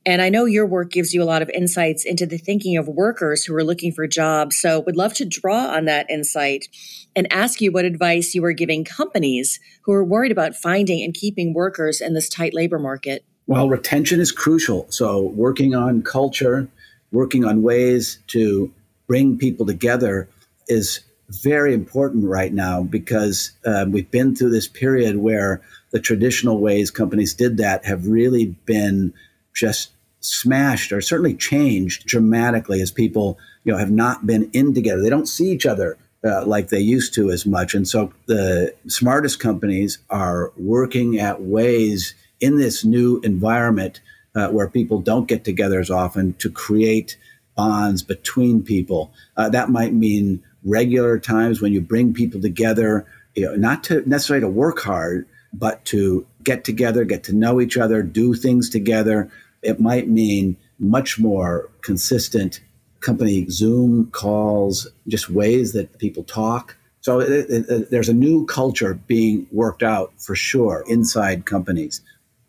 And 0.06 0.22
I 0.22 0.28
know 0.28 0.44
your 0.44 0.64
work 0.64 0.90
gives 0.90 1.12
you 1.12 1.22
a 1.22 1.24
lot 1.24 1.42
of 1.42 1.50
insights 1.50 2.04
into 2.04 2.24
the 2.24 2.38
thinking 2.38 2.76
of 2.76 2.88
workers 2.88 3.44
who 3.44 3.54
are 3.54 3.64
looking 3.64 3.92
for 3.92 4.06
jobs. 4.06 4.56
So, 4.56 4.80
would 4.80 4.96
love 4.96 5.12
to 5.14 5.24
draw 5.24 5.66
on 5.66 5.84
that 5.84 6.08
insight 6.08 6.68
and 7.14 7.30
ask 7.32 7.60
you 7.60 7.72
what 7.72 7.84
advice 7.84 8.34
you 8.34 8.44
are 8.44 8.52
giving 8.52 8.84
companies 8.84 9.60
who 9.82 9.92
are 9.92 10.04
worried 10.04 10.32
about 10.32 10.54
finding 10.54 11.02
and 11.02 11.12
keeping 11.12 11.52
workers 11.52 12.00
in 12.00 12.14
this 12.14 12.28
tight 12.28 12.54
labor 12.54 12.78
market. 12.78 13.24
Well, 13.46 13.68
retention 13.68 14.20
is 14.20 14.32
crucial. 14.32 14.86
So, 14.90 15.20
working 15.20 15.74
on 15.74 16.02
culture, 16.02 16.68
working 17.12 17.44
on 17.44 17.62
ways 17.62 18.18
to 18.28 18.72
bring 19.06 19.36
people 19.36 19.66
together 19.66 20.28
is 20.68 21.00
very 21.28 21.74
important 21.74 22.24
right 22.24 22.52
now 22.52 22.82
because 22.82 23.52
um, 23.66 23.92
we've 23.92 24.10
been 24.10 24.34
through 24.34 24.50
this 24.50 24.68
period 24.68 25.18
where 25.18 25.62
the 25.90 26.00
traditional 26.00 26.60
ways 26.60 26.90
companies 26.90 27.34
did 27.34 27.58
that 27.58 27.84
have 27.84 28.06
really 28.06 28.46
been 28.64 29.12
just 29.54 29.90
smashed 30.20 30.92
or 30.92 31.00
certainly 31.00 31.34
changed 31.34 32.06
dramatically 32.06 32.80
as 32.80 32.90
people 32.90 33.38
you 33.64 33.72
know 33.72 33.78
have 33.78 33.90
not 33.90 34.26
been 34.26 34.50
in 34.52 34.74
together 34.74 35.00
they 35.00 35.10
don't 35.10 35.28
see 35.28 35.50
each 35.50 35.64
other 35.64 35.96
uh, 36.24 36.44
like 36.44 36.68
they 36.68 36.80
used 36.80 37.14
to 37.14 37.30
as 37.30 37.46
much 37.46 37.74
and 37.74 37.86
so 37.86 38.12
the 38.26 38.74
smartest 38.88 39.38
companies 39.38 39.98
are 40.10 40.52
working 40.56 41.18
at 41.18 41.42
ways 41.42 42.14
in 42.40 42.58
this 42.58 42.84
new 42.84 43.20
environment 43.20 44.00
uh, 44.34 44.48
where 44.48 44.68
people 44.68 45.00
don't 45.00 45.28
get 45.28 45.44
together 45.44 45.80
as 45.80 45.90
often 45.90 46.34
to 46.34 46.50
create 46.50 47.16
bonds 47.56 48.02
between 48.02 48.62
people. 48.62 49.12
Uh, 49.36 49.48
that 49.48 49.68
might 49.68 49.92
mean 49.92 50.42
regular 50.68 51.18
times 51.18 51.60
when 51.60 51.72
you 51.72 51.80
bring 51.80 52.12
people 52.12 52.40
together, 52.40 53.06
you 53.34 53.44
know, 53.44 53.54
not 53.54 53.82
to 53.84 54.08
necessarily 54.08 54.42
to 54.42 54.48
work 54.48 54.80
hard, 54.80 55.26
but 55.52 55.84
to 55.86 56.26
get 56.42 56.64
together, 56.64 57.04
get 57.04 57.24
to 57.24 57.34
know 57.34 57.60
each 57.60 57.76
other, 57.76 58.02
do 58.02 58.34
things 58.34 58.68
together. 58.68 59.30
It 59.62 59.80
might 59.80 60.08
mean 60.08 60.56
much 60.78 61.18
more 61.18 61.70
consistent 61.82 62.60
company 63.00 63.46
Zoom 63.48 64.10
calls, 64.10 64.86
just 65.06 65.30
ways 65.30 65.72
that 65.72 65.98
people 65.98 66.24
talk. 66.24 66.76
So 67.00 67.20
it, 67.20 67.30
it, 67.50 67.68
it, 67.68 67.90
there's 67.90 68.08
a 68.08 68.14
new 68.14 68.44
culture 68.46 68.94
being 69.06 69.46
worked 69.52 69.82
out 69.82 70.12
for 70.18 70.34
sure 70.34 70.84
inside 70.88 71.46
companies 71.46 72.02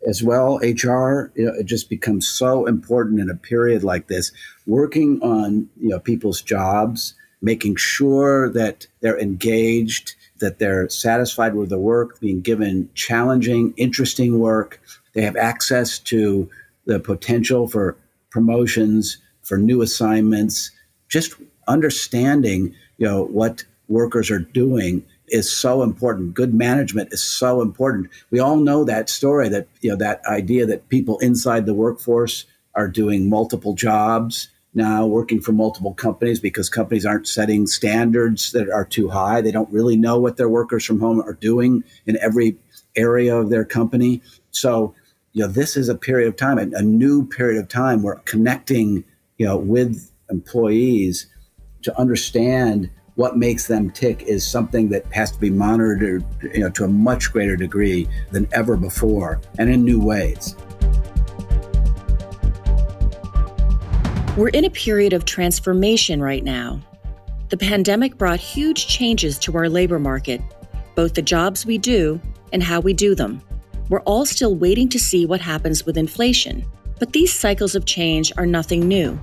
as 0.07 0.23
well. 0.23 0.57
HR 0.57 1.31
you 1.35 1.45
know, 1.45 1.53
it 1.53 1.65
just 1.65 1.89
becomes 1.89 2.27
so 2.27 2.65
important 2.65 3.19
in 3.19 3.29
a 3.29 3.35
period 3.35 3.83
like 3.83 4.07
this. 4.07 4.31
Working 4.65 5.21
on 5.21 5.69
you 5.79 5.89
know 5.89 5.99
people's 5.99 6.41
jobs, 6.41 7.13
making 7.41 7.75
sure 7.75 8.49
that 8.49 8.87
they're 9.01 9.19
engaged, 9.19 10.15
that 10.39 10.59
they're 10.59 10.89
satisfied 10.89 11.55
with 11.55 11.69
the 11.69 11.79
work, 11.79 12.19
being 12.19 12.41
given 12.41 12.89
challenging, 12.95 13.73
interesting 13.77 14.39
work. 14.39 14.81
They 15.13 15.21
have 15.21 15.35
access 15.35 15.99
to 15.99 16.49
the 16.85 16.99
potential 16.99 17.67
for 17.67 17.97
promotions, 18.29 19.17
for 19.43 19.57
new 19.57 19.81
assignments. 19.81 20.71
Just 21.07 21.35
understanding 21.67 22.73
you 22.97 23.05
know 23.05 23.23
what 23.25 23.63
workers 23.87 24.29
are 24.29 24.39
doing 24.39 25.03
is 25.29 25.51
so 25.51 25.83
important. 25.83 26.33
Good 26.33 26.53
management 26.53 27.13
is 27.13 27.23
so 27.23 27.61
important. 27.61 28.09
We 28.31 28.39
all 28.39 28.57
know 28.57 28.83
that 28.83 29.09
story 29.09 29.49
that 29.49 29.67
you 29.81 29.89
know 29.91 29.97
that 29.97 30.21
idea 30.25 30.65
that 30.65 30.89
people 30.89 31.17
inside 31.19 31.65
the 31.65 31.73
workforce 31.73 32.45
are 32.75 32.87
doing 32.87 33.29
multiple 33.29 33.73
jobs 33.73 34.49
now, 34.73 35.05
working 35.05 35.41
for 35.41 35.51
multiple 35.51 35.95
companies 35.95 36.39
because 36.39 36.69
companies 36.69 37.05
aren't 37.05 37.27
setting 37.27 37.65
standards 37.65 38.51
that 38.51 38.69
are 38.69 38.85
too 38.85 39.09
high. 39.09 39.41
They 39.41 39.51
don't 39.51 39.71
really 39.71 39.97
know 39.97 40.19
what 40.19 40.37
their 40.37 40.49
workers 40.49 40.85
from 40.85 40.99
home 40.99 41.21
are 41.21 41.33
doing 41.33 41.83
in 42.05 42.17
every 42.21 42.57
area 42.95 43.35
of 43.35 43.49
their 43.49 43.65
company. 43.65 44.21
So, 44.51 44.93
you 45.33 45.41
know, 45.41 45.47
this 45.47 45.75
is 45.75 45.89
a 45.89 45.95
period 45.95 46.27
of 46.27 46.35
time, 46.35 46.59
a, 46.59 46.81
new 46.83 47.25
period 47.25 47.59
of 47.59 47.67
time 47.67 48.03
where 48.03 48.15
connecting, 48.25 49.03
you 49.37 49.45
know, 49.45 49.57
with 49.57 50.11
employees 50.29 51.27
to 51.81 51.97
understand 51.99 52.91
what 53.15 53.37
makes 53.37 53.67
them 53.67 53.89
tick 53.89 54.21
is 54.23 54.47
something 54.47 54.89
that 54.89 55.05
has 55.11 55.31
to 55.31 55.39
be 55.39 55.49
monitored 55.49 56.23
you 56.53 56.59
know, 56.59 56.69
to 56.69 56.83
a 56.83 56.87
much 56.87 57.31
greater 57.31 57.55
degree 57.55 58.07
than 58.31 58.47
ever 58.51 58.77
before 58.77 59.41
and 59.57 59.69
in 59.69 59.83
new 59.83 59.99
ways. 59.99 60.55
We're 64.39 64.47
in 64.47 64.63
a 64.63 64.69
period 64.69 65.11
of 65.11 65.25
transformation 65.25 66.21
right 66.21 66.45
now. 66.45 66.79
The 67.49 67.57
pandemic 67.57 68.17
brought 68.17 68.39
huge 68.39 68.87
changes 68.87 69.37
to 69.39 69.57
our 69.57 69.67
labor 69.67 69.99
market, 69.99 70.41
both 70.95 71.13
the 71.13 71.21
jobs 71.21 71.65
we 71.65 71.77
do 71.77 72.21
and 72.53 72.63
how 72.63 72.79
we 72.79 72.93
do 72.93 73.15
them. 73.15 73.41
We're 73.89 73.99
all 74.03 74.25
still 74.25 74.55
waiting 74.55 74.87
to 74.89 74.97
see 74.97 75.25
what 75.25 75.41
happens 75.41 75.85
with 75.85 75.97
inflation, 75.97 76.65
but 76.99 77.11
these 77.11 77.33
cycles 77.33 77.75
of 77.75 77.83
change 77.83 78.31
are 78.37 78.45
nothing 78.45 78.87
new. 78.87 79.19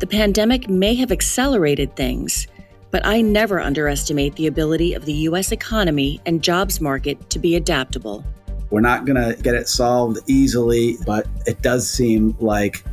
The 0.00 0.06
pandemic 0.06 0.68
may 0.68 0.94
have 0.96 1.10
accelerated 1.12 1.96
things, 1.96 2.46
but 2.90 3.06
I 3.06 3.22
never 3.22 3.58
underestimate 3.58 4.36
the 4.36 4.48
ability 4.48 4.92
of 4.92 5.06
the 5.06 5.14
U.S. 5.30 5.50
economy 5.50 6.20
and 6.26 6.44
jobs 6.44 6.78
market 6.78 7.30
to 7.30 7.38
be 7.38 7.56
adaptable. 7.56 8.22
We're 8.68 8.80
not 8.82 9.06
going 9.06 9.16
to 9.16 9.42
get 9.42 9.54
it 9.54 9.66
solved 9.66 10.18
easily, 10.26 10.98
but 11.06 11.26
it 11.46 11.62
does 11.62 11.90
seem 11.90 12.36
like 12.38 12.84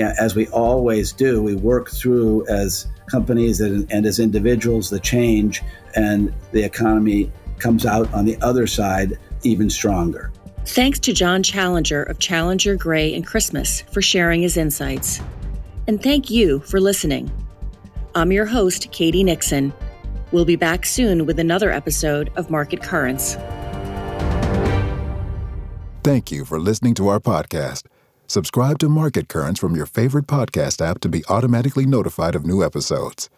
as 0.00 0.34
we 0.34 0.46
always 0.48 1.12
do, 1.12 1.42
we 1.42 1.54
work 1.54 1.90
through 1.90 2.46
as 2.48 2.86
companies 3.10 3.60
and, 3.60 3.90
and 3.92 4.06
as 4.06 4.18
individuals 4.18 4.90
the 4.90 5.00
change, 5.00 5.62
and 5.94 6.32
the 6.52 6.62
economy 6.62 7.30
comes 7.58 7.84
out 7.84 8.12
on 8.14 8.24
the 8.24 8.40
other 8.40 8.66
side 8.66 9.18
even 9.42 9.68
stronger. 9.70 10.32
Thanks 10.66 10.98
to 11.00 11.12
John 11.12 11.42
Challenger 11.42 12.02
of 12.04 12.18
Challenger 12.18 12.76
Gray 12.76 13.14
and 13.14 13.26
Christmas 13.26 13.80
for 13.80 14.02
sharing 14.02 14.42
his 14.42 14.56
insights. 14.56 15.20
And 15.86 16.02
thank 16.02 16.30
you 16.30 16.60
for 16.60 16.80
listening. 16.80 17.30
I'm 18.14 18.30
your 18.30 18.46
host, 18.46 18.92
Katie 18.92 19.24
Nixon. 19.24 19.72
We'll 20.32 20.44
be 20.44 20.56
back 20.56 20.86
soon 20.86 21.26
with 21.26 21.38
another 21.40 21.70
episode 21.70 22.30
of 22.36 22.50
Market 22.50 22.82
Currents. 22.82 23.36
Thank 26.02 26.30
you 26.30 26.44
for 26.44 26.58
listening 26.58 26.94
to 26.94 27.08
our 27.08 27.20
podcast. 27.20 27.86
Subscribe 28.30 28.78
to 28.78 28.88
Market 28.88 29.26
Currents 29.26 29.58
from 29.58 29.74
your 29.74 29.86
favorite 29.86 30.28
podcast 30.28 30.80
app 30.80 31.00
to 31.00 31.08
be 31.08 31.24
automatically 31.28 31.84
notified 31.84 32.36
of 32.36 32.46
new 32.46 32.62
episodes. 32.62 33.28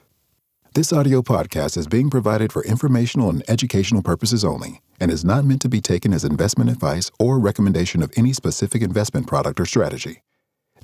This 0.75 0.93
audio 0.93 1.23
podcast 1.23 1.79
is 1.79 1.87
being 1.87 2.11
provided 2.11 2.53
for 2.53 2.63
informational 2.65 3.31
and 3.31 3.43
educational 3.49 4.03
purposes 4.03 4.45
only 4.45 4.83
and 5.01 5.11
is 5.11 5.25
not 5.25 5.47
meant 5.47 5.63
to 5.63 5.71
be 5.71 5.81
taken 5.81 6.13
as 6.13 6.27
investment 6.27 6.69
advice 6.69 7.11
or 7.19 7.39
recommendation 7.39 8.03
of 8.03 8.13
any 8.19 8.35
specific 8.35 8.83
investment 8.83 9.27
product 9.27 9.59
or 9.61 9.65
strategy. 9.65 10.21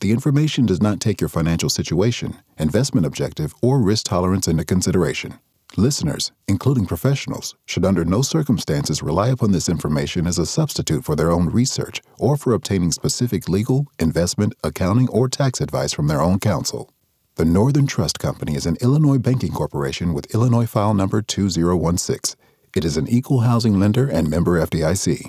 The 0.01 0.11
information 0.11 0.65
does 0.65 0.81
not 0.81 1.01
take 1.01 1.21
your 1.21 1.29
financial 1.29 1.69
situation, 1.69 2.39
investment 2.59 3.05
objective, 3.05 3.53
or 3.61 3.79
risk 3.79 4.07
tolerance 4.07 4.49
into 4.49 4.65
consideration. 4.65 5.39
Listeners, 5.77 6.33
including 6.49 6.87
professionals, 6.87 7.55
should 7.67 7.85
under 7.85 8.05
no 8.05 8.23
circumstances 8.23 9.03
rely 9.03 9.29
upon 9.29 9.53
this 9.53 9.69
information 9.69 10.27
as 10.27 10.39
a 10.39 10.47
substitute 10.47 11.05
for 11.05 11.15
their 11.15 11.31
own 11.31 11.51
research 11.51 12.01
or 12.19 12.37
for 12.37 12.53
obtaining 12.53 12.91
specific 12.91 13.49
legal, 13.49 13.87
investment, 13.99 14.55
accounting, 14.65 15.09
or 15.11 15.29
tax 15.29 15.61
advice 15.61 15.93
from 15.93 16.07
their 16.07 16.21
own 16.21 16.39
counsel. 16.39 16.91
The 17.37 17.45
Northern 17.45 17.87
Trust 17.87 18.19
Company 18.19 18.57
is 18.57 18.67
an 18.67 18.79
Illinois 18.81 19.19
banking 19.19 19.53
corporation 19.53 20.15
with 20.15 20.35
Illinois 20.35 20.67
file 20.67 20.95
number 20.95 21.23
2016. 21.23 22.35
It 22.75 22.85
is 22.85 22.97
an 22.97 23.09
equal 23.09 23.41
housing 23.41 23.79
lender 23.79 24.09
and 24.09 24.29
member 24.29 24.61
FDIC. 24.61 25.27